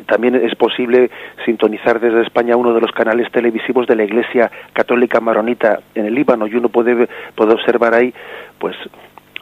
[0.07, 1.11] también es posible
[1.45, 6.15] sintonizar desde España uno de los canales televisivos de la Iglesia Católica Maronita en el
[6.15, 8.13] Líbano y uno puede, puede observar ahí
[8.59, 8.77] pues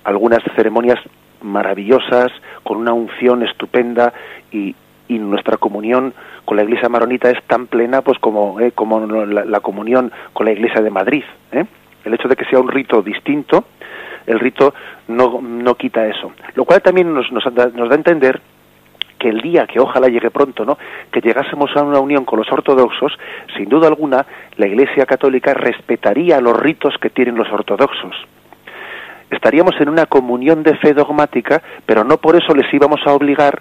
[0.05, 0.99] algunas ceremonias
[1.41, 4.13] maravillosas con una unción estupenda
[4.51, 4.75] y,
[5.09, 6.15] y nuestra comunión
[6.45, 10.53] con la Iglesia maronita es tan plena pues como, eh, como la, comunión con la
[10.53, 11.25] Iglesia de Madrid.
[11.53, 11.65] ¿eh?
[12.05, 13.65] El hecho de que sea un rito distinto,
[14.27, 14.75] el rito
[15.09, 16.33] no, no quita eso.
[16.55, 18.41] Lo cual también nos, nos, da, nos da a entender
[19.19, 20.79] que el día que ojalá llegue pronto, ¿no?
[21.13, 23.13] que llegásemos a una unión con los ortodoxos,
[23.57, 24.25] sin duda alguna
[24.57, 28.15] la Iglesia Católica respetaría los ritos que tienen los ortodoxos.
[29.31, 33.61] Estaríamos en una comunión de fe dogmática, pero no por eso les íbamos a obligar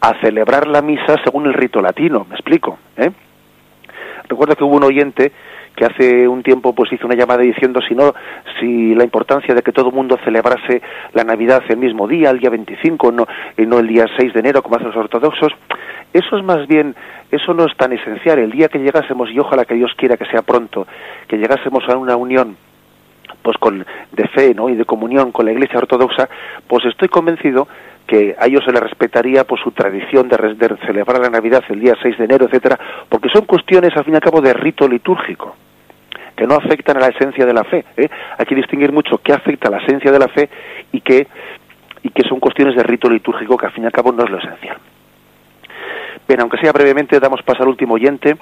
[0.00, 3.10] a celebrar la misa según el rito latino, me explico, ¿eh?
[4.28, 5.32] Recuerdo que hubo un oyente
[5.78, 8.12] que hace un tiempo pues hizo una llamada diciendo si no
[8.58, 12.40] si la importancia de que todo el mundo celebrase la Navidad el mismo día, el
[12.40, 13.26] día 25, no
[13.56, 15.52] no el día 6 de enero como hacen los ortodoxos,
[16.12, 16.96] eso es más bien
[17.30, 20.24] eso no es tan esencial, el día que llegásemos y ojalá que Dios quiera que
[20.26, 20.84] sea pronto,
[21.28, 22.56] que llegásemos a una unión
[23.42, 24.68] pues con de fe, ¿no?
[24.68, 26.28] y de comunión con la Iglesia ortodoxa,
[26.66, 27.68] pues estoy convencido
[28.04, 30.36] que a ellos se les respetaría por su tradición de,
[30.86, 32.76] celebrar la Navidad el día 6 de enero, etcétera,
[33.08, 35.54] porque son cuestiones al fin y al cabo de rito litúrgico
[36.38, 37.84] que no afectan a la esencia de la fe.
[37.96, 38.08] ¿eh?
[38.38, 40.48] Hay que distinguir mucho qué afecta a la esencia de la fe
[40.92, 41.26] y qué
[42.00, 44.30] y que son cuestiones de rito litúrgico que al fin y al cabo no es
[44.30, 44.76] lo esencial.
[46.28, 48.36] Bien, aunque sea brevemente, damos paso al último oyente.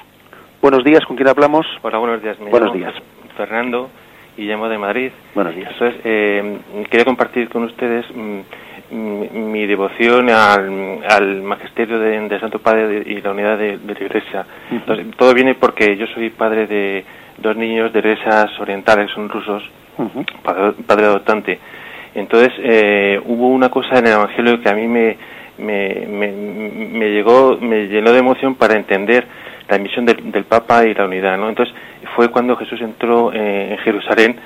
[0.61, 1.67] Buenos días, ¿con quién hablamos?
[1.81, 2.37] Hola, buenos días.
[2.39, 2.93] buenos días.
[3.35, 3.89] Fernando
[4.37, 5.11] y llamo de Madrid.
[5.35, 5.73] Buenos días.
[5.73, 6.59] Entonces, eh,
[6.91, 8.41] quería compartir con ustedes mm,
[9.51, 14.45] mi, devoción al, magisterio de, Santo Padre y la unidad de, la Iglesia.
[15.17, 17.05] todo viene porque yo soy padre de
[17.39, 19.63] dos niños de iglesias orientales, son rusos,
[20.87, 21.59] padre, adoptante.
[22.15, 25.17] Entonces eh, hubo una cosa en el Evangelio que a mí me,
[25.59, 29.27] me, me, llegó, me llenó de emoción para entender
[29.69, 31.37] la misión del, Papa y la unidad.
[31.37, 31.49] ¿no?
[31.49, 31.75] Entonces
[32.15, 34.37] fue cuando Jesús entró eh, en Jerusalén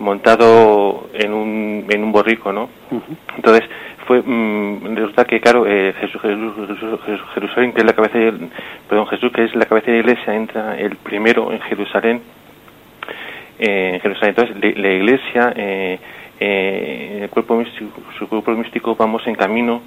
[0.00, 2.70] montado en un, en un borrico, ¿no?
[3.36, 3.68] Entonces,
[4.06, 6.20] fue, mm, resulta que, claro, eh, Jesús,
[7.34, 8.32] Jerusalén, que es la cabeza de,
[8.88, 12.22] perdón, Jesús, que es la cabeza de la iglesia, entra el primero en Jerusalén,
[13.60, 14.34] en Jerusalén.
[14.36, 15.98] Entonces, la, iglesia, eh,
[16.40, 19.82] eh, el cuerpo místico, su cuerpo místico, vamos en camino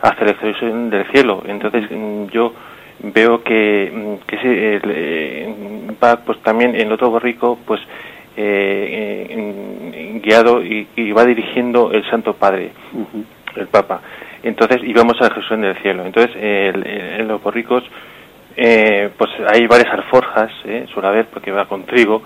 [0.00, 1.42] hacia la Jerusalén del cielo.
[1.46, 2.54] Entonces, mm, yo
[3.00, 5.54] veo que, mm, que se, eh,
[6.02, 7.80] va, pues también en el otro borrico, pues,
[8.36, 12.70] eh, guiado y, va dirigiendo el Santo Padre,
[13.56, 14.00] el Papa.
[14.42, 16.04] Entonces íbamos a Jesús en el cielo.
[16.06, 17.82] Entonces en los borricos
[18.60, 22.24] eh, pues hay varias alforjas, eh, suele haber porque va con trigo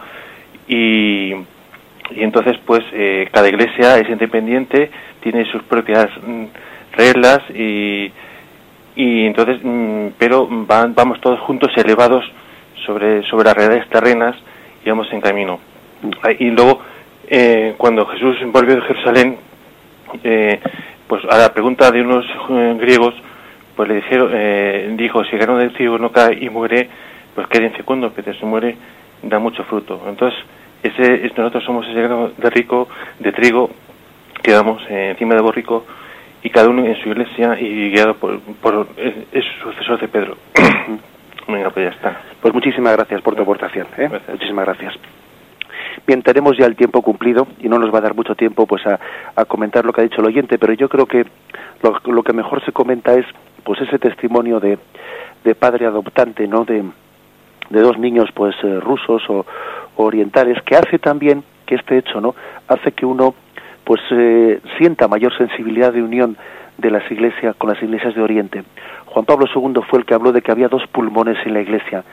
[0.68, 4.90] y, y entonces pues eh, cada iglesia es independiente,
[5.20, 6.44] tiene sus propias mm,
[6.96, 8.12] reglas y,
[8.96, 12.24] y entonces mm, pero van, vamos todos juntos elevados
[12.86, 14.36] sobre sobre las realidades terrenas
[14.84, 15.60] y vamos en camino.
[16.38, 16.80] Y luego,
[17.28, 19.36] eh, cuando Jesús volvió de Jerusalén,
[20.24, 20.60] eh,
[21.06, 23.14] pues a la pregunta de unos eh, griegos,
[23.76, 26.88] pues le dijeron, eh, dijo, si ganó del trigo no cae y muere,
[27.34, 28.76] pues quede fecundo, pero si muere
[29.22, 30.00] da mucho fruto.
[30.06, 30.38] Entonces,
[30.82, 33.70] ese, nosotros somos ese grano de rico, de trigo,
[34.42, 35.84] que damos encima de borrico,
[36.42, 40.36] y cada uno en su iglesia y guiado por, por es sucesor de Pedro.
[41.48, 42.20] Venga, pues ya está.
[42.40, 43.86] Pues muchísimas gracias por tu aportación.
[44.28, 44.94] Muchísimas gracias.
[46.06, 48.82] Bien, tenemos ya el tiempo cumplido y no nos va a dar mucho tiempo pues
[48.86, 48.98] a,
[49.44, 51.24] comentar lo que ha dicho el oyente, pero yo creo que
[51.82, 53.26] lo, que mejor se comenta es
[53.62, 54.78] pues ese testimonio de,
[55.44, 56.64] de padre adoptante, ¿no?
[56.64, 56.82] De,
[57.72, 59.44] de dos niños pues eh, rusos o,
[59.96, 62.34] orientales que hace también que este hecho, ¿no?
[62.68, 63.34] Hace que uno
[63.84, 66.36] pues eh, sienta mayor sensibilidad de unión
[66.78, 68.62] de las iglesias con las iglesias de Oriente.
[69.06, 72.04] Juan Pablo II fue el que habló de que había dos pulmones en la iglesia,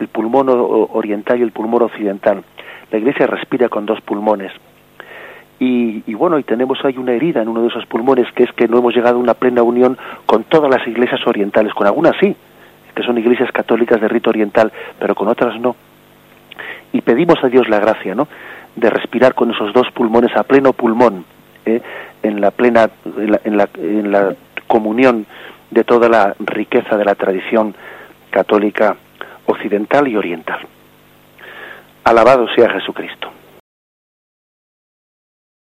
[0.00, 2.42] el pulmón oriental y el pulmón occidental.
[2.90, 4.52] La Iglesia respira con dos pulmones.
[5.58, 8.66] Y, bueno, y tenemos ahí una herida en uno de esos pulmones, que es que
[8.66, 9.96] no hemos llegado a una plena unión
[10.26, 12.34] con todas las iglesias orientales, con algunas sí,
[12.94, 15.76] que son iglesias católicas de rito oriental, pero con otras no.
[16.92, 18.28] Y pedimos a Dios la gracia, ¿no?
[18.76, 21.24] De respirar con esos dos pulmones a pleno pulmón,
[21.64, 21.80] ¿eh?
[22.22, 22.90] en la plena,
[23.44, 24.34] en la, en la
[24.66, 25.26] comunión
[25.70, 27.74] de toda la riqueza de la tradición
[28.30, 28.96] católica
[29.46, 30.60] occidental y oriental.
[32.04, 33.30] Alabado sea Jesucristo.